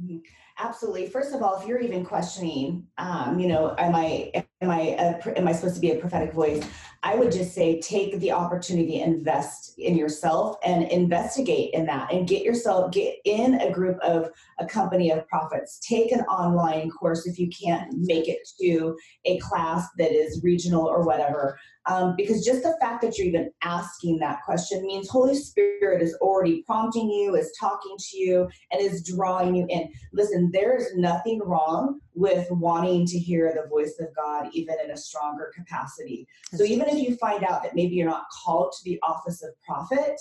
Mm-hmm. 0.04 0.18
Absolutely. 0.60 1.08
First 1.08 1.34
of 1.34 1.42
all, 1.42 1.60
if 1.60 1.68
you're 1.68 1.80
even 1.80 2.06
questioning, 2.06 2.86
um, 2.98 3.40
you 3.40 3.48
know, 3.48 3.74
am 3.78 3.96
I 3.96 4.46
am 4.62 4.70
I 4.70 4.80
a, 5.00 5.38
am 5.38 5.48
I 5.48 5.54
supposed 5.54 5.76
to 5.76 5.82
be 5.82 5.92
a 5.92 6.00
prophetic 6.00 6.34
voice? 6.34 6.64
I 7.02 7.16
would 7.16 7.32
just 7.32 7.56
say 7.56 7.80
take 7.80 8.20
the 8.20 8.34
opportunity, 8.34 9.00
invest 9.00 9.76
in 9.78 9.96
yourself, 9.96 10.58
and 10.66 10.84
investigate 10.84 11.74
in 11.74 11.86
that, 11.86 12.12
and 12.12 12.28
get 12.28 12.44
yourself 12.44 12.92
get 12.92 13.16
in 13.24 13.56
a 13.62 13.72
group 13.72 13.98
of 14.00 14.30
a 14.60 14.66
company 14.66 15.12
of 15.12 15.26
prophets. 15.30 15.80
Take 15.80 16.12
an 16.12 16.22
online 16.22 16.90
course 16.90 17.26
if 17.26 17.40
you 17.40 17.50
can't 17.50 17.94
make 17.94 18.28
it 18.28 18.40
to 18.60 18.98
a 19.24 19.40
class 19.40 19.88
that 19.98 20.12
is 20.12 20.42
regional 20.44 20.86
or 20.86 21.06
whatever. 21.06 21.58
Um, 21.86 22.16
because 22.18 22.46
just 22.46 22.62
the 22.62 22.78
fact 22.82 23.02
that 23.02 23.18
you're 23.18 23.28
even 23.28 23.52
asking 23.64 24.20
that 24.20 24.44
question 24.44 24.86
means 24.86 25.10
Holy 25.10 25.36
Spirit 25.36 26.02
is 26.02 26.14
already 26.16 26.64
prompting 26.64 27.10
you, 27.10 27.36
is 27.36 27.52
talking 27.58 27.96
to 27.98 28.18
you, 28.18 28.50
and 28.72 28.82
is 28.82 29.04
drawing 29.04 29.56
you 29.56 29.66
in. 29.70 29.90
Listen, 30.12 30.52
there 30.52 30.76
is 30.76 30.90
nothing 30.98 31.40
wrong 31.40 32.00
with 32.20 32.52
wanting 32.52 33.06
to 33.06 33.18
hear 33.18 33.54
the 33.56 33.70
voice 33.70 33.96
of 34.02 34.14
God, 34.14 34.50
even 34.52 34.76
in 34.84 34.92
a 34.92 34.98
stronger 34.98 35.54
capacity. 35.56 36.28
So 36.54 36.64
even 36.64 36.90
if 36.90 37.02
you 37.02 37.16
find 37.16 37.46
out 37.46 37.64
that 37.64 37.76
maybe 37.76 37.96
you're 37.96 38.10
not 38.10 38.26
called 38.44 38.74
to 38.74 38.84
the 38.84 39.00
office 39.02 39.42
of 39.42 39.52
prophet, 39.62 40.20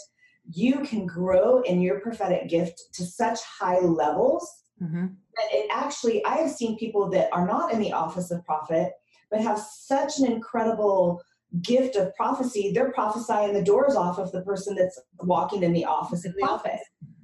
you 0.49 0.79
can 0.81 1.07
grow 1.07 1.61
in 1.63 1.83
your 1.83 1.99
prophetic 1.99 2.49
gift 2.49 2.95
to 2.95 3.05
such 3.05 3.41
high 3.43 3.81
levels 3.81 4.63
mm-hmm. 4.81 5.07
that 5.07 5.49
it 5.51 5.69
actually, 5.73 6.25
I 6.25 6.37
have 6.37 6.53
seen 6.53 6.79
people 6.79 7.11
that 7.11 7.31
are 7.33 7.47
not 7.47 7.73
in 7.73 7.81
the 7.81 7.93
office 7.93 8.31
of 8.31 8.45
prophet, 8.45 8.93
but 9.29 9.41
have 9.41 9.59
such 9.59 10.21
an 10.21 10.27
incredible 10.31 11.21
gift 11.63 11.97
of 11.97 12.15
prophecy, 12.15 12.71
they're 12.73 12.93
prophesying 12.93 13.55
the 13.55 13.63
doors 13.63 13.97
off 13.97 14.19
of 14.19 14.31
the 14.33 14.43
person 14.43 14.77
that's 14.77 15.01
walking 15.23 15.63
in 15.63 15.73
the 15.73 15.85
office 15.85 16.25
of 16.25 16.35
the 16.37 16.43
office. 16.43 16.81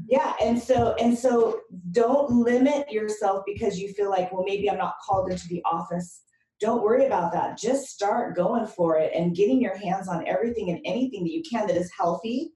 Yeah, 0.07 0.35
and 0.43 0.61
so 0.61 0.95
and 1.01 1.17
so 1.17 1.61
don't 1.93 2.31
limit 2.31 2.91
yourself 2.91 3.43
because 3.47 3.79
you 3.79 3.93
feel 3.93 4.11
like, 4.11 4.33
well, 4.33 4.45
maybe 4.47 4.71
I'm 4.71 4.79
not 4.79 4.95
called 5.05 5.31
into 5.31 5.49
the 5.49 5.63
office. 5.65 6.23
Don't 6.61 6.83
worry 6.83 7.07
about 7.07 7.33
that. 7.33 7.59
Just 7.59 7.87
start 7.87 8.37
going 8.37 8.67
for 8.67 8.99
it 8.99 9.13
and 9.15 9.35
getting 9.35 9.61
your 9.61 9.77
hands 9.77 10.09
on 10.09 10.27
everything 10.27 10.71
and 10.71 10.81
anything 10.85 11.25
that 11.25 11.33
you 11.33 11.43
can 11.51 11.67
that 11.67 11.77
is 11.77 11.91
healthy. 11.99 12.53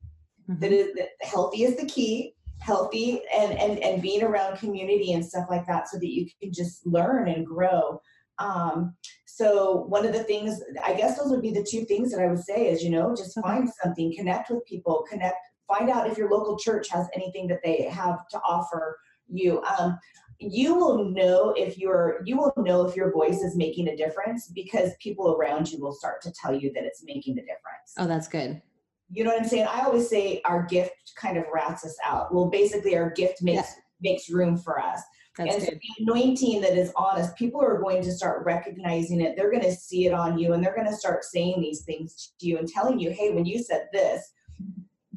Mm-hmm. 0.49 0.61
That 0.61 0.73
is 0.73 0.95
that 0.95 1.09
healthy 1.23 1.65
is 1.65 1.77
the 1.77 1.87
key. 1.87 2.35
Healthy 2.61 3.21
and 3.33 3.53
and 3.53 3.79
and 3.79 4.03
being 4.03 4.25
around 4.25 4.59
community 4.59 5.13
and 5.13 5.25
stuff 5.25 5.47
like 5.49 5.65
that, 5.69 5.89
so 5.89 5.97
that 5.97 6.13
you 6.13 6.27
can 6.43 6.53
just 6.53 6.85
learn 6.85 7.29
and 7.29 7.47
grow. 7.47 8.01
Um, 8.41 8.97
so 9.27 9.85
one 9.89 10.05
of 10.05 10.13
the 10.13 10.25
things, 10.25 10.61
I 10.85 10.95
guess 10.95 11.17
those 11.17 11.31
would 11.31 11.43
be 11.43 11.53
the 11.53 11.63
two 11.63 11.85
things 11.85 12.11
that 12.11 12.21
I 12.21 12.27
would 12.27 12.43
say 12.43 12.67
is, 12.69 12.83
you 12.83 12.91
know, 12.91 13.15
just 13.17 13.41
find 13.41 13.69
something, 13.83 14.13
connect 14.17 14.51
with 14.51 14.65
people, 14.67 15.05
connect, 15.09 15.37
find 15.69 15.91
out 15.91 16.09
if 16.11 16.19
your 16.19 16.31
local 16.31 16.59
church 16.59 16.89
has 16.89 17.07
anything 17.15 17.47
that 17.49 17.61
they 17.63 17.83
have 17.83 18.27
to 18.29 18.41
offer 18.41 18.99
you. 19.29 19.63
Um, 19.79 19.99
you 20.41 20.75
will 20.75 21.05
know 21.05 21.53
if 21.57 21.79
your 21.79 22.21
you 22.25 22.37
will 22.37 22.53
know 22.57 22.87
if 22.87 22.95
your 22.95 23.13
voice 23.13 23.41
is 23.43 23.57
making 23.57 23.89
a 23.89 23.97
difference 23.97 24.51
because 24.55 24.93
people 25.01 25.33
around 25.33 25.71
you 25.71 25.81
will 25.81 25.93
start 25.93 26.23
to 26.23 26.33
tell 26.33 26.55
you 26.55 26.73
that 26.75 26.85
it's 26.85 27.03
making 27.05 27.39
a 27.39 27.43
difference. 27.43 27.95
Oh, 27.99 28.07
that's 28.07 28.29
good. 28.29 28.63
You 29.11 29.25
know 29.25 29.31
what 29.31 29.43
I'm 29.43 29.49
saying? 29.49 29.67
I 29.69 29.81
always 29.81 30.09
say 30.09 30.41
our 30.45 30.65
gift 30.65 31.15
kind 31.17 31.39
of 31.39 31.45
rats 31.53 31.85
us 31.85 31.97
out. 32.05 32.33
Well, 32.33 32.47
basically 32.47 32.97
our 32.97 33.11
gift 33.11 33.43
makes 33.43 33.69
yeah. 33.69 34.11
makes 34.11 34.31
room 34.31 34.57
for 34.57 34.81
us. 34.81 35.03
That's 35.37 35.55
and 35.55 35.65
good. 35.65 35.81
the 35.81 36.05
anointing 36.05 36.61
that 36.63 36.77
is 36.77 36.93
on 36.97 37.21
us, 37.21 37.33
people 37.35 37.63
are 37.63 37.79
going 37.79 38.03
to 38.03 38.13
start 38.13 38.45
recognizing 38.45 39.21
it. 39.21 39.37
They're 39.37 39.51
going 39.51 39.63
to 39.63 39.73
see 39.73 40.07
it 40.07 40.13
on 40.13 40.37
you 40.37 40.53
and 40.53 40.63
they're 40.63 40.75
going 40.75 40.89
to 40.89 40.97
start 40.97 41.25
saying 41.25 41.61
these 41.61 41.83
things 41.83 42.33
to 42.41 42.47
you 42.47 42.59
and 42.59 42.69
telling 42.69 42.99
you, 42.99 43.11
hey, 43.11 43.33
when 43.33 43.45
you 43.45 43.63
said 43.63 43.89
this, 43.93 44.33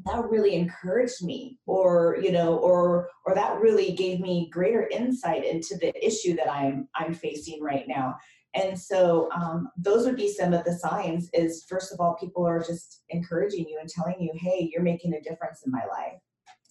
that 0.06 0.28
really 0.28 0.54
encouraged 0.54 1.24
me 1.24 1.58
or 1.66 2.18
you 2.22 2.32
know 2.32 2.56
or 2.58 3.08
or 3.26 3.34
that 3.34 3.60
really 3.60 3.92
gave 3.92 4.20
me 4.20 4.48
greater 4.50 4.88
insight 4.88 5.44
into 5.44 5.76
the 5.80 5.92
issue 6.04 6.34
that 6.34 6.50
i'm 6.50 6.88
i'm 6.94 7.14
facing 7.14 7.62
right 7.62 7.86
now. 7.88 8.16
And 8.54 8.78
so 8.78 9.30
um, 9.34 9.70
those 9.78 10.04
would 10.04 10.16
be 10.16 10.30
some 10.30 10.52
of 10.52 10.62
the 10.64 10.74
signs 10.74 11.30
is 11.32 11.64
first 11.66 11.90
of 11.90 12.00
all 12.00 12.16
people 12.20 12.46
are 12.46 12.58
just 12.58 13.02
encouraging 13.08 13.66
you 13.66 13.78
and 13.80 13.88
telling 13.88 14.16
you 14.20 14.30
hey 14.38 14.70
you're 14.70 14.82
making 14.82 15.14
a 15.14 15.22
difference 15.22 15.62
in 15.64 15.72
my 15.72 15.86
life 15.86 16.20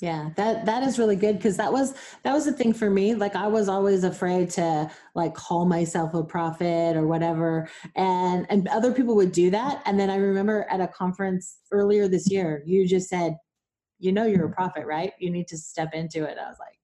yeah, 0.02 0.32
that 0.36 0.66
that 0.66 0.82
is 0.82 0.98
really 0.98 1.16
good 1.16 1.38
because 1.38 1.58
that 1.58 1.72
was 1.72 1.94
that 2.24 2.34
was 2.34 2.46
the 2.46 2.52
thing 2.52 2.74
for 2.74 2.90
me. 2.90 3.14
Like 3.14 3.36
I 3.36 3.48
was 3.48 3.70
always 3.70 4.04
afraid 4.04 4.50
to 4.52 4.90
like 5.14 5.36
call 5.36 5.66
myself 5.66 6.16
a 6.16 6.24
prophet 6.24 6.98
or 6.98 7.06
whatever, 7.06 7.70
and 7.96 8.48
and 8.50 8.68
other 8.70 8.92
people 8.92 9.16
would 9.16 9.32
do 9.32 9.52
that. 9.52 9.84
And 9.86 10.00
then 10.00 10.10
I 10.10 10.16
remember 10.16 10.66
at 10.72 10.82
a 10.82 10.88
conference 10.88 11.60
earlier 11.72 12.08
this 12.08 12.32
year, 12.32 12.64
you 12.66 12.88
just 12.88 13.10
said, 13.10 13.38
"You 14.00 14.12
know, 14.12 14.26
you're 14.26 14.48
a 14.48 14.52
prophet, 14.52 14.88
right? 14.88 15.14
You 15.20 15.30
need 15.30 15.48
to 15.50 15.58
step 15.58 15.94
into 15.94 16.24
it." 16.24 16.36
I 16.40 16.50
was 16.50 16.58
like, 16.60 16.80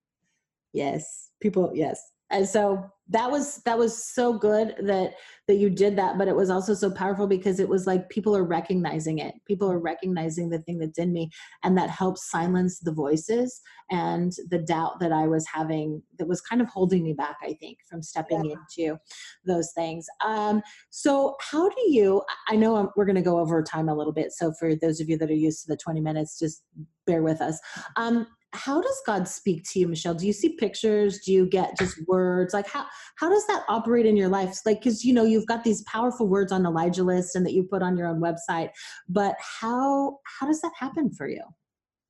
"Yes, 0.74 1.32
people, 1.42 1.72
yes." 1.74 2.00
and 2.30 2.48
so 2.48 2.92
that 3.10 3.32
was 3.32 3.58
that 3.64 3.78
was 3.78 4.04
so 4.04 4.34
good 4.34 4.76
that 4.80 5.14
that 5.48 5.56
you 5.56 5.70
did 5.70 5.96
that 5.96 6.18
but 6.18 6.28
it 6.28 6.36
was 6.36 6.50
also 6.50 6.74
so 6.74 6.92
powerful 6.92 7.28
because 7.28 7.60
it 7.60 7.70
was 7.70 7.88
like 7.88 8.10
people 8.10 8.36
are 8.36 8.44
recognizing 8.44 9.20
it. 9.20 9.36
People 9.48 9.72
are 9.72 9.80
recognizing 9.80 10.50
the 10.50 10.60
thing 10.60 10.78
that's 10.78 11.00
in 11.00 11.14
me 11.14 11.30
and 11.64 11.78
that 11.78 11.90
helps 11.90 12.30
silence 12.30 12.80
the 12.80 12.92
voices 12.92 13.62
and 13.90 14.34
the 14.50 14.58
doubt 14.58 15.00
that 15.00 15.12
i 15.12 15.26
was 15.26 15.46
having 15.52 16.02
that 16.18 16.28
was 16.28 16.42
kind 16.42 16.62
of 16.62 16.68
holding 16.68 17.04
me 17.04 17.14
back 17.14 17.38
i 17.44 17.54
think 17.54 17.78
from 17.90 18.04
stepping 18.04 18.44
yeah. 18.44 18.56
into 18.56 19.00
those 19.46 19.72
things. 19.74 20.06
Um, 20.26 20.62
so 20.90 21.36
how 21.40 21.70
do 21.70 21.82
you 21.88 22.22
i 22.50 22.56
know 22.56 22.76
I'm, 22.76 22.90
we're 22.96 23.06
going 23.06 23.16
to 23.16 23.22
go 23.22 23.40
over 23.40 23.64
time 23.64 23.90
a 23.90 23.96
little 23.96 24.14
bit 24.14 24.32
so 24.32 24.54
for 24.60 24.76
those 24.76 25.00
of 25.00 25.10
you 25.10 25.18
that 25.18 25.30
are 25.30 25.34
used 25.34 25.62
to 25.62 25.68
the 25.68 25.78
20 25.78 26.02
minutes 26.02 26.38
just 26.40 26.64
bear 27.08 27.24
with 27.24 27.42
us. 27.42 27.60
Um, 27.96 28.28
how 28.54 28.82
does 28.82 29.02
God 29.06 29.28
speak 29.28 29.64
to 29.72 29.80
you, 29.80 29.88
Michelle? 29.88 30.14
Do 30.14 30.26
you 30.26 30.34
see 30.34 30.50
pictures? 30.50 31.20
Do 31.20 31.34
you 31.34 31.46
get 31.46 31.78
just 31.78 31.98
words? 32.08 32.54
Like 32.54 32.68
how 32.68 32.86
how 33.16 33.30
does 33.30 33.46
that 33.48 33.64
operate 33.68 34.06
in 34.06 34.16
your 34.16 34.30
life? 34.30 34.60
Like 34.66 34.80
because 34.80 35.04
you 35.04 35.14
know 35.14 35.24
you've 35.24 35.48
got 35.48 35.64
these 35.64 35.84
powerful 35.84 36.28
words 36.28 36.52
on 36.52 36.66
Elijah 36.66 37.04
list 37.04 37.36
and 37.36 37.46
that 37.46 37.54
you 37.54 37.64
put 37.64 37.82
on 37.82 37.98
your 37.98 38.08
own 38.08 38.22
website, 38.22 38.70
but 39.10 39.36
how 39.40 40.20
how 40.40 40.48
does 40.48 40.62
that 40.62 40.72
happen 40.78 41.12
for 41.12 41.28
you? 41.28 41.44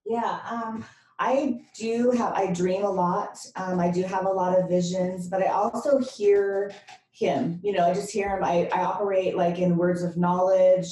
Yeah, 0.06 0.40
um, 0.50 0.86
I 1.20 1.60
do 1.78 2.12
have 2.12 2.34
I 2.34 2.54
dream 2.54 2.84
a 2.84 2.90
lot. 2.90 3.38
Um, 3.56 3.80
I 3.80 3.90
do 3.90 4.04
have 4.04 4.26
a 4.26 4.32
lot 4.32 4.58
of 4.58 4.70
visions, 4.70 5.28
but 5.28 5.42
I 5.42 5.48
also 5.48 6.00
hear 6.00 6.72
him. 7.12 7.60
You 7.64 7.74
know, 7.74 7.90
I 7.90 7.94
just 7.94 8.12
hear 8.12 8.38
him. 8.38 8.44
I, 8.44 8.70
I 8.72 8.84
operate 8.84 9.36
like 9.36 9.58
in 9.60 9.76
words 9.76 10.04
of 10.04 10.18
knowledge. 10.18 10.88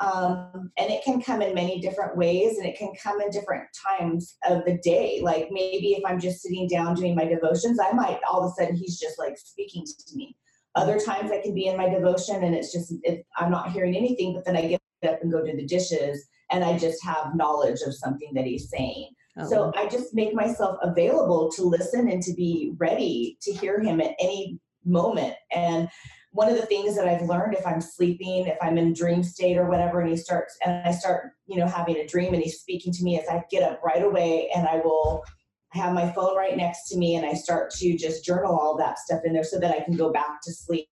Um, 0.00 0.70
and 0.78 0.90
it 0.90 1.02
can 1.04 1.20
come 1.20 1.42
in 1.42 1.54
many 1.54 1.80
different 1.80 2.16
ways 2.16 2.58
and 2.58 2.66
it 2.66 2.78
can 2.78 2.92
come 3.02 3.20
in 3.20 3.30
different 3.30 3.64
times 3.98 4.36
of 4.48 4.64
the 4.64 4.78
day. 4.78 5.20
Like 5.22 5.48
maybe 5.50 5.92
if 5.92 6.02
i'm 6.06 6.20
just 6.20 6.40
sitting 6.40 6.68
down 6.68 6.94
doing 6.94 7.16
my 7.16 7.24
devotions 7.24 7.80
i 7.80 7.92
might 7.92 8.20
all 8.30 8.44
of 8.44 8.50
a 8.50 8.54
sudden 8.54 8.76
he's 8.76 8.98
just 8.98 9.18
like 9.18 9.36
speaking 9.36 9.84
to 9.84 10.16
me. 10.16 10.36
Other 10.76 11.00
times 11.00 11.32
i 11.32 11.40
can 11.40 11.52
be 11.52 11.66
in 11.66 11.76
my 11.76 11.88
devotion 11.88 12.44
and 12.44 12.54
it's 12.54 12.72
just 12.72 12.94
it, 13.02 13.26
i'm 13.36 13.50
not 13.50 13.72
hearing 13.72 13.96
anything 13.96 14.34
but 14.34 14.44
then 14.44 14.56
i 14.56 14.68
get 14.68 14.80
up 15.08 15.20
and 15.22 15.32
go 15.32 15.44
do 15.44 15.56
the 15.56 15.66
dishes 15.66 16.26
and 16.50 16.62
i 16.62 16.78
just 16.78 17.02
have 17.02 17.34
knowledge 17.34 17.80
of 17.84 17.94
something 17.94 18.32
that 18.34 18.44
he's 18.44 18.70
saying. 18.70 19.10
Oh. 19.36 19.48
so 19.48 19.72
i 19.74 19.88
just 19.88 20.14
make 20.14 20.32
myself 20.32 20.78
available 20.82 21.50
to 21.52 21.62
listen 21.62 22.08
and 22.08 22.22
to 22.22 22.32
be 22.34 22.74
ready 22.78 23.36
to 23.42 23.52
hear 23.52 23.80
him 23.80 24.00
at 24.00 24.14
any 24.20 24.60
moment. 24.88 25.34
And 25.52 25.88
one 26.32 26.48
of 26.48 26.56
the 26.56 26.66
things 26.66 26.96
that 26.96 27.08
I've 27.08 27.28
learned 27.28 27.54
if 27.54 27.66
I'm 27.66 27.80
sleeping, 27.80 28.46
if 28.46 28.58
I'm 28.60 28.78
in 28.78 28.92
dream 28.92 29.22
state 29.22 29.56
or 29.56 29.68
whatever, 29.68 30.00
and 30.00 30.10
he 30.10 30.16
starts 30.16 30.56
and 30.64 30.86
I 30.86 30.92
start, 30.92 31.32
you 31.46 31.56
know, 31.56 31.66
having 31.66 31.96
a 31.96 32.06
dream 32.06 32.34
and 32.34 32.42
he's 32.42 32.60
speaking 32.60 32.92
to 32.92 33.02
me, 33.02 33.18
is 33.18 33.28
I 33.28 33.42
get 33.50 33.62
up 33.62 33.82
right 33.82 34.02
away 34.02 34.50
and 34.54 34.68
I 34.68 34.76
will 34.76 35.24
have 35.70 35.92
my 35.92 36.10
phone 36.12 36.36
right 36.36 36.56
next 36.56 36.88
to 36.88 36.98
me 36.98 37.16
and 37.16 37.26
I 37.26 37.34
start 37.34 37.70
to 37.72 37.96
just 37.96 38.24
journal 38.24 38.58
all 38.58 38.76
that 38.78 38.98
stuff 38.98 39.22
in 39.24 39.32
there 39.32 39.44
so 39.44 39.58
that 39.58 39.74
I 39.74 39.80
can 39.80 39.96
go 39.96 40.12
back 40.12 40.40
to 40.42 40.52
sleep. 40.52 40.88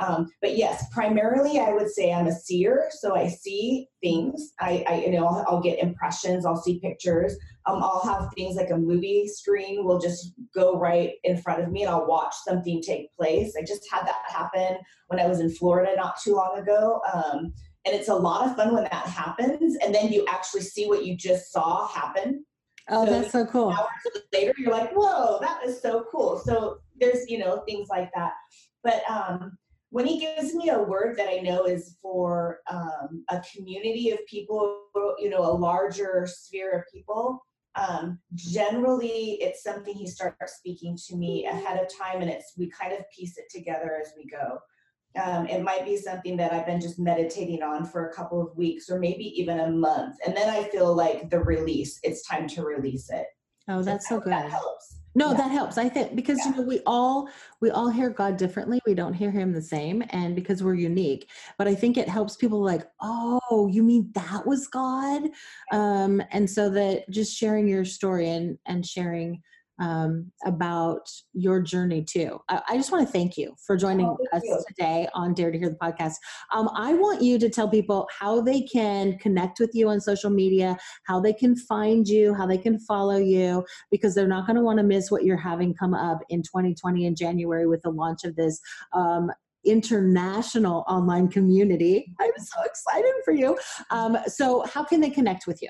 Um, 0.00 0.30
but 0.40 0.56
yes, 0.56 0.86
primarily 0.92 1.58
I 1.58 1.72
would 1.72 1.90
say 1.90 2.12
I'm 2.12 2.26
a 2.26 2.32
seer, 2.32 2.88
so 2.90 3.14
I 3.14 3.28
see 3.28 3.86
things. 4.02 4.52
I, 4.58 4.84
I 4.88 4.94
you 5.04 5.10
know, 5.12 5.26
I'll, 5.26 5.44
I'll, 5.46 5.60
get 5.60 5.78
impressions. 5.78 6.46
I'll 6.46 6.56
see 6.56 6.80
pictures. 6.80 7.36
Um, 7.66 7.82
I'll 7.82 8.02
have 8.04 8.30
things 8.34 8.56
like 8.56 8.70
a 8.70 8.76
movie 8.78 9.28
screen 9.28 9.84
will 9.84 9.98
just 9.98 10.32
go 10.54 10.78
right 10.78 11.12
in 11.24 11.36
front 11.36 11.62
of 11.62 11.70
me, 11.70 11.82
and 11.82 11.90
I'll 11.90 12.06
watch 12.06 12.34
something 12.46 12.82
take 12.82 13.14
place. 13.14 13.54
I 13.58 13.62
just 13.62 13.86
had 13.92 14.06
that 14.06 14.22
happen 14.26 14.78
when 15.08 15.20
I 15.20 15.26
was 15.26 15.40
in 15.40 15.50
Florida 15.50 15.92
not 15.96 16.14
too 16.22 16.34
long 16.34 16.58
ago. 16.58 17.02
Um, 17.12 17.52
and 17.86 17.94
it's 17.94 18.08
a 18.08 18.14
lot 18.14 18.48
of 18.48 18.56
fun 18.56 18.74
when 18.74 18.84
that 18.84 19.06
happens, 19.06 19.76
and 19.84 19.94
then 19.94 20.12
you 20.12 20.24
actually 20.28 20.62
see 20.62 20.86
what 20.86 21.04
you 21.04 21.16
just 21.16 21.52
saw 21.52 21.86
happen. 21.88 22.44
Oh, 22.88 23.04
so 23.04 23.10
that's 23.10 23.32
so 23.32 23.46
cool. 23.46 23.70
Hours 23.70 24.22
later, 24.32 24.54
you're 24.58 24.72
like, 24.72 24.92
"Whoa, 24.92 25.38
that 25.40 25.60
is 25.64 25.80
so 25.80 26.06
cool!" 26.10 26.38
So 26.38 26.78
there's 26.98 27.28
you 27.28 27.38
know 27.38 27.62
things 27.66 27.88
like 27.88 28.10
that. 28.14 28.32
But 28.82 29.02
um, 29.08 29.58
when 29.90 30.06
he 30.06 30.20
gives 30.20 30.54
me 30.54 30.70
a 30.70 30.82
word 30.82 31.16
that 31.16 31.28
I 31.28 31.38
know 31.38 31.64
is 31.64 31.96
for 32.00 32.60
um, 32.70 33.24
a 33.28 33.42
community 33.54 34.10
of 34.12 34.24
people, 34.26 34.84
you 35.18 35.28
know, 35.28 35.42
a 35.42 35.52
larger 35.52 36.26
sphere 36.30 36.70
of 36.78 36.84
people, 36.92 37.44
um, 37.74 38.18
generally 38.34 39.38
it's 39.40 39.62
something 39.62 39.94
he 39.94 40.06
starts 40.06 40.56
speaking 40.56 40.96
to 41.08 41.16
me 41.16 41.46
ahead 41.46 41.80
of 41.80 41.88
time, 41.88 42.22
and 42.22 42.30
it's 42.30 42.52
we 42.56 42.70
kind 42.70 42.92
of 42.92 43.00
piece 43.16 43.36
it 43.36 43.50
together 43.50 44.00
as 44.00 44.12
we 44.16 44.26
go. 44.26 44.58
Um, 45.20 45.46
it 45.46 45.62
might 45.62 45.84
be 45.84 45.96
something 45.96 46.36
that 46.36 46.52
I've 46.52 46.66
been 46.66 46.80
just 46.80 47.00
meditating 47.00 47.62
on 47.62 47.84
for 47.84 48.08
a 48.08 48.14
couple 48.14 48.40
of 48.40 48.56
weeks 48.56 48.88
or 48.90 49.00
maybe 49.00 49.24
even 49.40 49.58
a 49.58 49.70
month, 49.70 50.16
and 50.24 50.36
then 50.36 50.48
I 50.48 50.64
feel 50.64 50.94
like 50.94 51.30
the 51.30 51.40
release. 51.40 51.98
It's 52.04 52.26
time 52.26 52.48
to 52.48 52.62
release 52.64 53.10
it. 53.10 53.26
Oh, 53.68 53.82
that's 53.82 54.08
so, 54.08 54.16
so 54.16 54.20
good. 54.20 54.32
That 54.32 54.50
helps 54.50 54.99
no 55.14 55.30
Yeah. 55.30 55.38
that 55.38 55.50
helps 55.50 55.76
i 55.78 55.88
think 55.88 56.14
because 56.14 56.44
you 56.44 56.54
know 56.54 56.62
we 56.62 56.80
all 56.86 57.28
we 57.60 57.70
all 57.70 57.88
hear 57.88 58.10
god 58.10 58.36
differently 58.36 58.80
we 58.86 58.94
don't 58.94 59.14
hear 59.14 59.30
him 59.30 59.52
the 59.52 59.62
same 59.62 60.04
and 60.10 60.34
because 60.36 60.62
we're 60.62 60.74
unique 60.74 61.28
but 61.58 61.66
i 61.66 61.74
think 61.74 61.96
it 61.96 62.08
helps 62.08 62.36
people 62.36 62.62
like 62.62 62.82
oh 63.00 63.68
you 63.70 63.82
mean 63.82 64.10
that 64.14 64.46
was 64.46 64.68
god? 64.68 65.22
Um 65.72 66.22
and 66.30 66.48
so 66.48 66.70
that 66.70 67.08
just 67.10 67.36
sharing 67.36 67.66
your 67.66 67.84
story 67.84 68.30
and 68.30 68.58
and 68.66 68.86
sharing 68.86 69.42
um, 69.80 70.30
about 70.44 71.10
your 71.32 71.60
journey 71.60 72.04
too. 72.04 72.40
I, 72.48 72.62
I 72.68 72.76
just 72.76 72.92
want 72.92 73.06
to 73.06 73.12
thank 73.12 73.36
you 73.36 73.54
for 73.66 73.76
joining 73.76 74.06
Oh, 74.06 74.18
us 74.32 74.42
you. 74.44 74.62
today 74.68 75.08
on 75.14 75.34
Dare 75.34 75.50
to 75.50 75.58
Hear 75.58 75.70
the 75.70 75.76
podcast. 75.76 76.14
Um, 76.52 76.68
I 76.74 76.94
want 76.94 77.22
you 77.22 77.38
to 77.38 77.48
tell 77.48 77.68
people 77.68 78.06
how 78.16 78.40
they 78.40 78.60
can 78.62 79.18
connect 79.18 79.58
with 79.58 79.70
you 79.74 79.88
on 79.88 80.00
social 80.00 80.30
media, 80.30 80.76
how 81.04 81.18
they 81.20 81.32
can 81.32 81.56
find 81.56 82.06
you, 82.06 82.34
how 82.34 82.46
they 82.46 82.58
can 82.58 82.78
follow 82.78 83.16
you, 83.16 83.64
because 83.90 84.14
they're 84.14 84.28
not 84.28 84.46
going 84.46 84.56
to 84.56 84.62
want 84.62 84.78
to 84.78 84.84
miss 84.84 85.10
what 85.10 85.24
you're 85.24 85.36
having 85.36 85.74
come 85.74 85.94
up 85.94 86.18
in 86.28 86.42
2020 86.42 87.06
in 87.06 87.16
January 87.16 87.66
with 87.66 87.82
the 87.82 87.90
launch 87.90 88.24
of 88.24 88.36
this 88.36 88.60
um, 88.92 89.30
international 89.64 90.84
online 90.88 91.28
community. 91.28 92.14
I'm 92.20 92.30
so 92.36 92.62
excited 92.64 93.12
for 93.24 93.32
you. 93.32 93.58
Um, 93.90 94.18
so, 94.26 94.62
how 94.62 94.84
can 94.84 95.00
they 95.00 95.10
connect 95.10 95.46
with 95.46 95.62
you? 95.62 95.68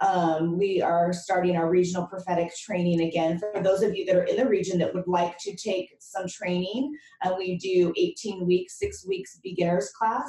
um, 0.00 0.58
we 0.58 0.82
are 0.82 1.12
starting 1.12 1.56
our 1.56 1.70
regional 1.70 2.06
prophetic 2.06 2.50
training 2.56 3.02
again. 3.02 3.38
For 3.38 3.62
those 3.62 3.82
of 3.82 3.94
you 3.94 4.04
that 4.06 4.16
are 4.16 4.24
in 4.24 4.36
the 4.36 4.48
region 4.48 4.78
that 4.78 4.92
would 4.92 5.06
like 5.06 5.38
to 5.38 5.56
take 5.56 5.94
some 6.00 6.26
training, 6.28 6.94
uh, 7.24 7.34
we 7.38 7.56
do 7.56 7.92
18 7.96 8.46
weeks, 8.46 8.78
six 8.78 9.06
weeks 9.06 9.38
beginners 9.42 9.90
class, 9.90 10.24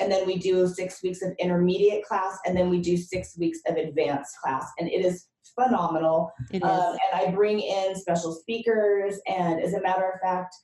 and 0.00 0.12
then 0.12 0.26
we 0.26 0.38
do 0.38 0.68
six 0.68 1.02
weeks 1.02 1.22
of 1.22 1.32
intermediate 1.38 2.04
class, 2.04 2.38
and 2.44 2.56
then 2.56 2.68
we 2.68 2.80
do 2.80 2.96
six 2.96 3.36
weeks 3.38 3.58
of 3.66 3.76
advanced 3.76 4.36
class. 4.42 4.70
And 4.78 4.88
it 4.88 5.04
is 5.04 5.26
phenomenal. 5.58 6.30
It 6.52 6.58
is. 6.58 6.62
Um, 6.62 6.96
and 7.12 7.28
I 7.28 7.30
bring 7.34 7.60
in 7.60 7.94
special 7.96 8.32
speakers. 8.34 9.18
And 9.26 9.60
as 9.60 9.74
a 9.74 9.80
matter 9.80 10.08
of 10.12 10.20
fact, 10.20 10.54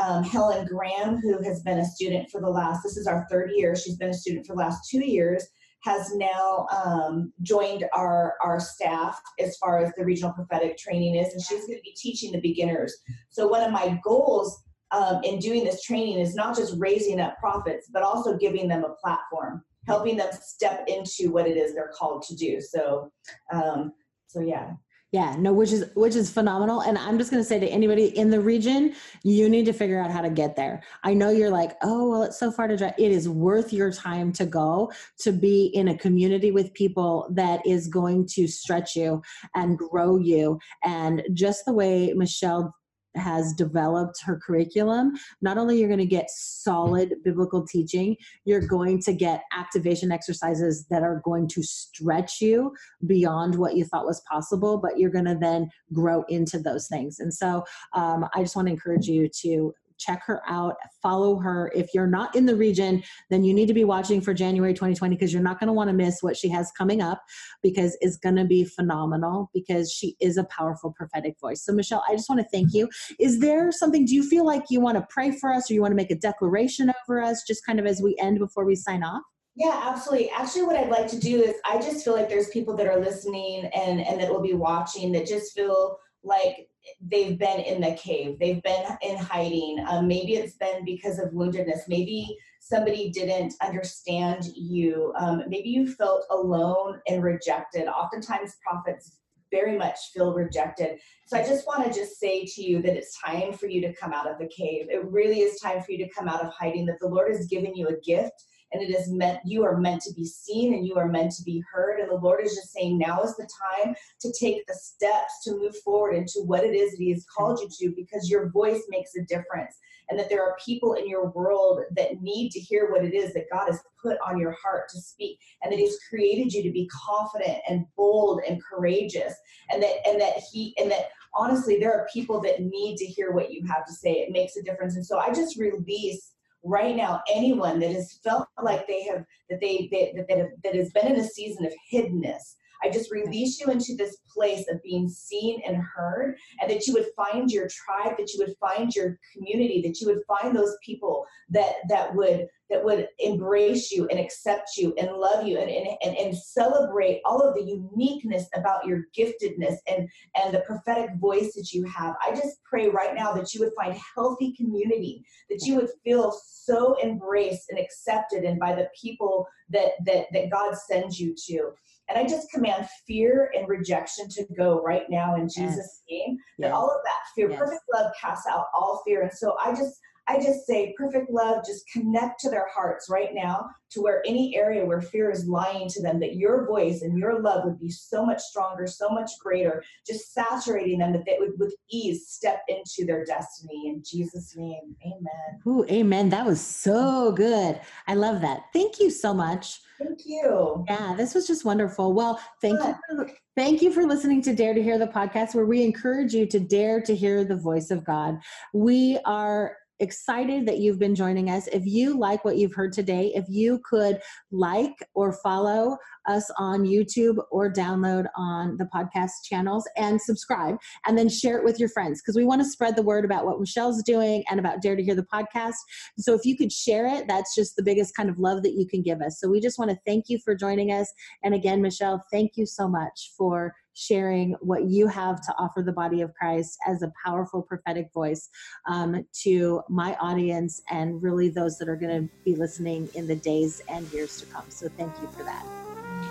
um, 0.00 0.22
Helen 0.22 0.66
Graham, 0.66 1.18
who 1.18 1.42
has 1.42 1.62
been 1.62 1.78
a 1.78 1.84
student 1.84 2.30
for 2.30 2.40
the 2.40 2.48
last, 2.48 2.82
this 2.82 2.96
is 2.96 3.06
our 3.06 3.26
third 3.30 3.50
year, 3.54 3.74
she's 3.74 3.96
been 3.96 4.10
a 4.10 4.14
student 4.14 4.46
for 4.46 4.54
the 4.54 4.60
last 4.60 4.88
two 4.90 5.04
years, 5.04 5.46
has 5.82 6.12
now 6.14 6.66
um, 6.74 7.32
joined 7.42 7.84
our, 7.94 8.34
our 8.42 8.58
staff 8.60 9.20
as 9.38 9.56
far 9.58 9.78
as 9.78 9.92
the 9.96 10.04
regional 10.04 10.32
prophetic 10.32 10.76
training 10.76 11.14
is, 11.14 11.32
and 11.32 11.42
she's 11.42 11.66
going 11.66 11.78
to 11.78 11.82
be 11.82 11.94
teaching 11.96 12.32
the 12.32 12.40
beginners. 12.40 12.94
So, 13.30 13.46
one 13.46 13.62
of 13.62 13.72
my 13.72 13.98
goals 14.02 14.62
um, 14.90 15.20
in 15.22 15.38
doing 15.38 15.64
this 15.64 15.82
training 15.82 16.18
is 16.18 16.34
not 16.34 16.56
just 16.56 16.74
raising 16.78 17.20
up 17.20 17.36
prophets, 17.38 17.88
but 17.92 18.02
also 18.02 18.36
giving 18.36 18.68
them 18.68 18.84
a 18.84 18.94
platform, 18.94 19.62
helping 19.86 20.16
them 20.16 20.30
step 20.32 20.84
into 20.88 21.30
what 21.30 21.46
it 21.46 21.56
is 21.56 21.74
they're 21.74 21.92
called 21.94 22.22
to 22.22 22.34
do. 22.34 22.60
So, 22.60 23.12
um, 23.52 23.92
so 24.26 24.40
yeah. 24.40 24.72
Yeah, 25.10 25.36
no, 25.38 25.54
which 25.54 25.72
is 25.72 25.86
which 25.94 26.14
is 26.14 26.30
phenomenal. 26.30 26.82
And 26.82 26.98
I'm 26.98 27.16
just 27.16 27.30
gonna 27.30 27.42
say 27.42 27.58
to 27.58 27.66
anybody 27.66 28.16
in 28.18 28.28
the 28.28 28.40
region, 28.40 28.94
you 29.24 29.48
need 29.48 29.64
to 29.64 29.72
figure 29.72 29.98
out 29.98 30.10
how 30.10 30.20
to 30.20 30.28
get 30.28 30.54
there. 30.54 30.82
I 31.02 31.14
know 31.14 31.30
you're 31.30 31.50
like, 31.50 31.78
oh 31.82 32.10
well, 32.10 32.22
it's 32.24 32.38
so 32.38 32.52
far 32.52 32.68
to 32.68 32.76
drive. 32.76 32.92
It 32.98 33.10
is 33.10 33.26
worth 33.26 33.72
your 33.72 33.90
time 33.90 34.32
to 34.34 34.44
go 34.44 34.92
to 35.20 35.32
be 35.32 35.66
in 35.68 35.88
a 35.88 35.96
community 35.96 36.50
with 36.50 36.74
people 36.74 37.26
that 37.30 37.66
is 37.66 37.88
going 37.88 38.26
to 38.34 38.46
stretch 38.46 38.96
you 38.96 39.22
and 39.54 39.78
grow 39.78 40.18
you. 40.18 40.58
And 40.84 41.22
just 41.32 41.64
the 41.64 41.72
way 41.72 42.12
Michelle 42.14 42.74
has 43.18 43.52
developed 43.52 44.20
her 44.24 44.40
curriculum, 44.44 45.12
not 45.42 45.58
only 45.58 45.78
you're 45.78 45.88
going 45.88 45.98
to 45.98 46.06
get 46.06 46.30
solid 46.30 47.14
biblical 47.24 47.66
teaching, 47.66 48.16
you're 48.44 48.66
going 48.66 49.00
to 49.02 49.12
get 49.12 49.42
activation 49.56 50.12
exercises 50.12 50.86
that 50.90 51.02
are 51.02 51.20
going 51.24 51.48
to 51.48 51.62
stretch 51.62 52.40
you 52.40 52.72
beyond 53.06 53.54
what 53.56 53.76
you 53.76 53.84
thought 53.84 54.06
was 54.06 54.22
possible, 54.30 54.78
but 54.78 54.98
you're 54.98 55.10
going 55.10 55.24
to 55.24 55.38
then 55.38 55.68
grow 55.92 56.24
into 56.28 56.58
those 56.58 56.88
things. 56.88 57.20
And 57.20 57.32
so 57.32 57.64
um, 57.94 58.26
I 58.34 58.42
just 58.42 58.56
want 58.56 58.68
to 58.68 58.72
encourage 58.72 59.06
you 59.06 59.28
to 59.42 59.74
check 59.98 60.22
her 60.26 60.42
out, 60.46 60.76
follow 61.02 61.36
her. 61.38 61.72
If 61.74 61.88
you're 61.94 62.06
not 62.06 62.34
in 62.34 62.46
the 62.46 62.56
region, 62.56 63.02
then 63.30 63.44
you 63.44 63.52
need 63.52 63.66
to 63.66 63.74
be 63.74 63.84
watching 63.84 64.20
for 64.20 64.32
January 64.32 64.74
2020 64.74 65.14
because 65.14 65.32
you're 65.32 65.42
not 65.42 65.60
going 65.60 65.68
to 65.68 65.72
want 65.72 65.88
to 65.88 65.94
miss 65.94 66.22
what 66.22 66.36
she 66.36 66.48
has 66.48 66.70
coming 66.72 67.02
up 67.02 67.22
because 67.62 67.96
it's 68.00 68.16
going 68.16 68.36
to 68.36 68.44
be 68.44 68.64
phenomenal 68.64 69.50
because 69.52 69.92
she 69.92 70.16
is 70.20 70.36
a 70.36 70.44
powerful 70.44 70.92
prophetic 70.92 71.34
voice. 71.40 71.64
So, 71.64 71.72
Michelle, 71.72 72.04
I 72.08 72.12
just 72.12 72.28
want 72.28 72.40
to 72.40 72.48
thank 72.48 72.72
you. 72.72 72.88
Is 73.18 73.40
there 73.40 73.72
something, 73.72 74.04
do 74.04 74.14
you 74.14 74.28
feel 74.28 74.46
like 74.46 74.64
you 74.70 74.80
want 74.80 74.96
to 74.96 75.06
pray 75.10 75.32
for 75.32 75.52
us 75.52 75.70
or 75.70 75.74
you 75.74 75.80
want 75.80 75.92
to 75.92 75.96
make 75.96 76.10
a 76.10 76.16
declaration 76.16 76.92
over 77.02 77.22
us 77.22 77.42
just 77.46 77.64
kind 77.64 77.78
of 77.78 77.86
as 77.86 78.00
we 78.00 78.16
end 78.20 78.38
before 78.38 78.64
we 78.64 78.76
sign 78.76 79.02
off? 79.02 79.22
Yeah, 79.58 79.82
absolutely. 79.84 80.30
Actually, 80.30 80.62
what 80.62 80.76
I'd 80.76 80.88
like 80.88 81.08
to 81.08 81.18
do 81.18 81.42
is 81.42 81.56
I 81.64 81.78
just 81.78 82.04
feel 82.04 82.14
like 82.14 82.28
there's 82.28 82.48
people 82.50 82.76
that 82.76 82.86
are 82.86 83.00
listening 83.00 83.64
and 83.74 84.00
and 84.00 84.20
that 84.20 84.30
will 84.30 84.40
be 84.40 84.54
watching 84.54 85.10
that 85.12 85.26
just 85.26 85.52
feel 85.52 85.98
like 86.22 86.68
they've 87.00 87.38
been 87.38 87.60
in 87.60 87.80
the 87.80 87.94
cave, 87.94 88.38
they've 88.38 88.62
been 88.62 88.84
in 89.02 89.16
hiding. 89.16 89.84
Um, 89.88 90.06
maybe 90.08 90.34
it's 90.34 90.56
been 90.56 90.84
because 90.84 91.18
of 91.18 91.30
woundedness. 91.30 91.80
Maybe 91.88 92.36
somebody 92.60 93.10
didn't 93.10 93.54
understand 93.62 94.44
you. 94.54 95.12
Um, 95.18 95.42
maybe 95.48 95.68
you 95.68 95.92
felt 95.92 96.24
alone 96.30 97.00
and 97.08 97.22
rejected. 97.22 97.86
Oftentimes, 97.86 98.56
prophets 98.62 99.18
very 99.50 99.78
much 99.78 99.96
feel 100.12 100.34
rejected. 100.34 100.98
So 101.26 101.38
I 101.38 101.42
just 101.42 101.66
want 101.66 101.84
to 101.84 101.98
just 101.98 102.18
say 102.18 102.44
to 102.44 102.62
you 102.62 102.82
that 102.82 102.96
it's 102.96 103.18
time 103.20 103.52
for 103.52 103.66
you 103.66 103.80
to 103.82 103.94
come 103.94 104.12
out 104.12 104.30
of 104.30 104.38
the 104.38 104.48
cave. 104.48 104.86
It 104.90 105.04
really 105.10 105.40
is 105.40 105.60
time 105.60 105.82
for 105.82 105.92
you 105.92 105.98
to 106.04 106.10
come 106.10 106.28
out 106.28 106.44
of 106.44 106.52
hiding. 106.52 106.86
That 106.86 106.98
the 107.00 107.08
Lord 107.08 107.34
has 107.34 107.46
given 107.46 107.74
you 107.74 107.88
a 107.88 108.00
gift 108.00 108.44
and 108.72 108.82
it 108.82 108.90
is 108.90 109.10
meant 109.10 109.40
you 109.44 109.64
are 109.64 109.76
meant 109.76 110.02
to 110.02 110.12
be 110.14 110.24
seen 110.24 110.74
and 110.74 110.86
you 110.86 110.96
are 110.96 111.08
meant 111.08 111.32
to 111.32 111.42
be 111.42 111.62
heard. 111.72 112.00
And 112.00 112.10
the 112.10 112.16
lord 112.16 112.44
is 112.44 112.54
just 112.54 112.72
saying 112.72 112.98
now 112.98 113.22
is 113.22 113.36
the 113.36 113.48
time 113.84 113.94
to 114.20 114.32
take 114.38 114.66
the 114.66 114.74
steps 114.74 115.42
to 115.44 115.56
move 115.56 115.76
forward 115.78 116.14
into 116.14 116.40
what 116.44 116.64
it 116.64 116.74
is 116.74 116.92
that 116.92 117.02
he 117.02 117.10
has 117.12 117.26
called 117.34 117.60
you 117.60 117.68
to 117.68 117.94
because 117.94 118.30
your 118.30 118.50
voice 118.50 118.82
makes 118.88 119.14
a 119.16 119.24
difference. 119.24 119.76
And 120.10 120.18
that 120.18 120.30
there 120.30 120.42
are 120.42 120.56
people 120.64 120.94
in 120.94 121.06
your 121.06 121.28
world 121.30 121.80
that 121.96 122.22
need 122.22 122.50
to 122.52 122.60
hear 122.60 122.90
what 122.90 123.04
it 123.04 123.14
is 123.14 123.34
that 123.34 123.50
god 123.52 123.66
has 123.66 123.80
put 124.02 124.16
on 124.26 124.38
your 124.38 124.56
heart 124.62 124.88
to 124.90 125.00
speak. 125.00 125.38
And 125.62 125.72
that 125.72 125.78
he's 125.78 125.98
created 126.08 126.52
you 126.52 126.62
to 126.62 126.70
be 126.70 126.88
confident 126.88 127.58
and 127.68 127.84
bold 127.96 128.42
and 128.48 128.62
courageous. 128.62 129.34
And 129.70 129.82
that 129.82 130.06
and 130.06 130.20
that 130.20 130.34
he 130.50 130.74
and 130.78 130.90
that 130.90 131.10
honestly 131.34 131.78
there 131.78 131.92
are 131.92 132.08
people 132.12 132.40
that 132.40 132.60
need 132.60 132.96
to 132.96 133.04
hear 133.04 133.32
what 133.32 133.50
you 133.50 133.66
have 133.66 133.86
to 133.86 133.92
say. 133.92 134.12
It 134.12 134.32
makes 134.32 134.56
a 134.56 134.62
difference. 134.62 134.96
And 134.96 135.04
so 135.04 135.18
i 135.18 135.32
just 135.32 135.58
release 135.58 136.32
right 136.64 136.96
now 136.96 137.20
anyone 137.32 137.78
that 137.78 137.92
has 137.92 138.18
felt 138.24 138.48
like 138.62 138.86
they 138.86 139.04
have 139.04 139.24
that 139.48 139.60
they, 139.60 139.88
they 139.90 140.12
that, 140.16 140.26
that, 140.28 140.38
have, 140.38 140.48
that 140.64 140.74
has 140.74 140.90
been 140.92 141.06
in 141.06 141.20
a 141.20 141.24
season 141.24 141.64
of 141.64 141.72
hiddenness 141.92 142.56
i 142.82 142.90
just 142.90 143.10
release 143.10 143.60
you 143.60 143.66
into 143.68 143.94
this 143.96 144.18
place 144.32 144.64
of 144.70 144.82
being 144.82 145.08
seen 145.08 145.60
and 145.66 145.76
heard 145.76 146.36
and 146.60 146.70
that 146.70 146.86
you 146.86 146.92
would 146.92 147.06
find 147.16 147.50
your 147.50 147.68
tribe 147.68 148.16
that 148.18 148.32
you 148.32 148.44
would 148.44 148.56
find 148.60 148.94
your 148.94 149.18
community 149.34 149.80
that 149.82 150.00
you 150.00 150.06
would 150.06 150.22
find 150.26 150.56
those 150.56 150.76
people 150.84 151.24
that 151.48 151.74
that 151.88 152.14
would 152.14 152.46
that 152.70 152.84
would 152.84 153.08
embrace 153.18 153.90
you 153.90 154.06
and 154.08 154.18
accept 154.18 154.76
you 154.76 154.94
and 154.98 155.12
love 155.12 155.46
you 155.46 155.58
and, 155.58 155.70
and, 155.70 155.88
and, 156.02 156.16
and 156.16 156.36
celebrate 156.36 157.20
all 157.24 157.40
of 157.40 157.54
the 157.54 157.62
uniqueness 157.62 158.46
about 158.54 158.86
your 158.86 159.04
giftedness 159.16 159.76
and 159.88 160.08
and 160.34 160.54
the 160.54 160.60
prophetic 160.66 161.10
voice 161.18 161.54
that 161.54 161.72
you 161.72 161.84
have 161.84 162.14
i 162.22 162.30
just 162.30 162.62
pray 162.64 162.88
right 162.88 163.14
now 163.14 163.32
that 163.32 163.54
you 163.54 163.60
would 163.60 163.72
find 163.76 163.98
healthy 164.14 164.52
community 164.54 165.24
that 165.48 165.64
you 165.64 165.76
would 165.76 165.90
feel 166.04 166.32
so 166.68 166.96
embraced 167.02 167.70
and 167.70 167.78
accepted 167.78 168.44
and 168.44 168.58
by 168.58 168.74
the 168.74 168.88
people 169.00 169.46
that 169.70 169.92
that 170.04 170.26
that 170.32 170.50
God 170.50 170.74
sends 170.76 171.18
you 171.18 171.34
to. 171.46 171.70
And 172.08 172.18
I 172.18 172.24
just 172.24 172.50
command 172.50 172.88
fear 173.06 173.50
and 173.54 173.68
rejection 173.68 174.28
to 174.30 174.46
go 174.56 174.80
right 174.80 175.02
now 175.10 175.36
in 175.36 175.46
Jesus' 175.46 176.02
name. 176.10 176.38
That 176.58 176.68
Yes. 176.68 176.74
all 176.74 176.90
of 176.90 177.02
that 177.04 177.20
fear, 177.34 177.50
Yes. 177.50 177.58
perfect 177.58 177.82
love 177.92 178.12
casts 178.18 178.46
out 178.46 178.66
all 178.74 179.02
fear. 179.04 179.22
And 179.22 179.32
so 179.32 179.56
I 179.62 179.74
just 179.74 180.00
I 180.28 180.36
just 180.36 180.66
say, 180.66 180.94
perfect 180.98 181.30
love, 181.30 181.64
just 181.64 181.90
connect 181.90 182.38
to 182.40 182.50
their 182.50 182.68
hearts 182.72 183.08
right 183.08 183.30
now 183.32 183.70
to 183.90 184.02
where 184.02 184.22
any 184.26 184.54
area 184.54 184.84
where 184.84 185.00
fear 185.00 185.30
is 185.30 185.48
lying 185.48 185.88
to 185.88 186.02
them, 186.02 186.20
that 186.20 186.36
your 186.36 186.66
voice 186.66 187.00
and 187.00 187.18
your 187.18 187.40
love 187.40 187.64
would 187.64 187.80
be 187.80 187.90
so 187.90 188.26
much 188.26 188.40
stronger, 188.40 188.86
so 188.86 189.08
much 189.08 189.30
greater, 189.40 189.82
just 190.06 190.34
saturating 190.34 190.98
them 190.98 191.12
that 191.14 191.24
they 191.24 191.38
would 191.38 191.52
with 191.58 191.74
ease 191.90 192.28
step 192.28 192.60
into 192.68 193.06
their 193.06 193.24
destiny. 193.24 193.88
In 193.88 194.02
Jesus' 194.04 194.54
name, 194.54 194.94
amen. 195.06 195.60
Ooh, 195.66 195.84
amen. 195.90 196.28
That 196.28 196.44
was 196.44 196.60
so 196.60 197.32
good. 197.32 197.80
I 198.06 198.14
love 198.14 198.42
that. 198.42 198.64
Thank 198.74 199.00
you 199.00 199.10
so 199.10 199.32
much. 199.32 199.80
Thank 199.98 200.20
you. 200.26 200.84
Yeah, 200.88 201.14
this 201.16 201.34
was 201.34 201.46
just 201.46 201.64
wonderful. 201.64 202.12
Well, 202.12 202.38
thank 202.60 202.78
you. 202.78 202.94
For, 203.10 203.30
thank 203.56 203.80
you 203.80 203.90
for 203.90 204.04
listening 204.04 204.42
to 204.42 204.54
Dare 204.54 204.74
to 204.74 204.82
Hear 204.82 204.98
the 204.98 205.06
podcast, 205.06 205.54
where 205.54 205.66
we 205.66 205.82
encourage 205.82 206.34
you 206.34 206.46
to 206.46 206.60
dare 206.60 207.00
to 207.00 207.16
hear 207.16 207.44
the 207.44 207.56
voice 207.56 207.90
of 207.90 208.04
God. 208.04 208.38
We 208.74 209.18
are 209.24 209.76
excited 210.00 210.66
that 210.66 210.78
you've 210.78 210.98
been 210.98 211.14
joining 211.14 211.50
us. 211.50 211.66
If 211.68 211.86
you 211.86 212.18
like 212.18 212.44
what 212.44 212.56
you've 212.56 212.74
heard 212.74 212.92
today, 212.92 213.32
if 213.34 213.44
you 213.48 213.80
could 213.88 214.20
like 214.50 214.94
or 215.14 215.32
follow 215.32 215.96
us 216.28 216.50
on 216.58 216.84
YouTube 216.84 217.38
or 217.50 217.72
download 217.72 218.26
on 218.36 218.76
the 218.76 218.88
podcast 218.94 219.30
channels 219.44 219.88
and 219.96 220.20
subscribe 220.20 220.76
and 221.06 221.16
then 221.16 221.28
share 221.28 221.58
it 221.58 221.64
with 221.64 221.80
your 221.80 221.88
friends 221.88 222.20
because 222.20 222.36
we 222.36 222.44
want 222.44 222.60
to 222.60 222.68
spread 222.68 222.96
the 222.96 223.02
word 223.02 223.24
about 223.24 223.44
what 223.44 223.58
Michelle's 223.58 224.02
doing 224.02 224.44
and 224.50 224.60
about 224.60 224.82
Dare 224.82 224.96
to 224.96 225.02
Hear 225.02 225.14
the 225.14 225.26
podcast. 225.32 225.76
So 226.18 226.34
if 226.34 226.44
you 226.44 226.56
could 226.56 226.72
share 226.72 227.06
it, 227.06 227.26
that's 227.26 227.54
just 227.54 227.76
the 227.76 227.82
biggest 227.82 228.14
kind 228.14 228.28
of 228.28 228.38
love 228.38 228.62
that 228.62 228.74
you 228.74 228.86
can 228.86 229.02
give 229.02 229.20
us. 229.20 229.40
So 229.40 229.48
we 229.48 229.60
just 229.60 229.78
want 229.78 229.90
to 229.90 229.98
thank 230.06 230.26
you 230.28 230.38
for 230.44 230.54
joining 230.54 230.92
us. 230.92 231.12
And 231.42 231.54
again, 231.54 231.82
Michelle, 231.82 232.22
thank 232.30 232.52
you 232.56 232.66
so 232.66 232.88
much 232.88 233.32
for 233.36 233.74
sharing 233.98 234.54
what 234.60 234.84
you 234.84 235.08
have 235.08 235.40
to 235.42 235.52
offer 235.58 235.82
the 235.82 235.92
body 235.92 236.20
of 236.20 236.32
Christ 236.34 236.78
as 236.86 237.02
a 237.02 237.12
powerful 237.24 237.62
prophetic 237.62 238.06
voice 238.14 238.48
um, 238.88 239.24
to 239.42 239.82
my 239.88 240.14
audience 240.20 240.80
and 240.88 241.20
really 241.20 241.48
those 241.48 241.78
that 241.78 241.88
are 241.88 241.96
going 241.96 242.22
to 242.22 242.28
be 242.44 242.54
listening 242.56 243.08
in 243.14 243.26
the 243.26 243.36
days 243.36 243.80
and 243.88 244.06
years 244.12 244.36
to 244.38 244.46
come. 244.54 244.66
So 244.70 244.88
thank 244.96 245.14
you 245.20 245.28
for 245.36 245.44
that. 245.44 245.64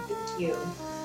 Thank 0.07 0.39
you. 0.39 0.96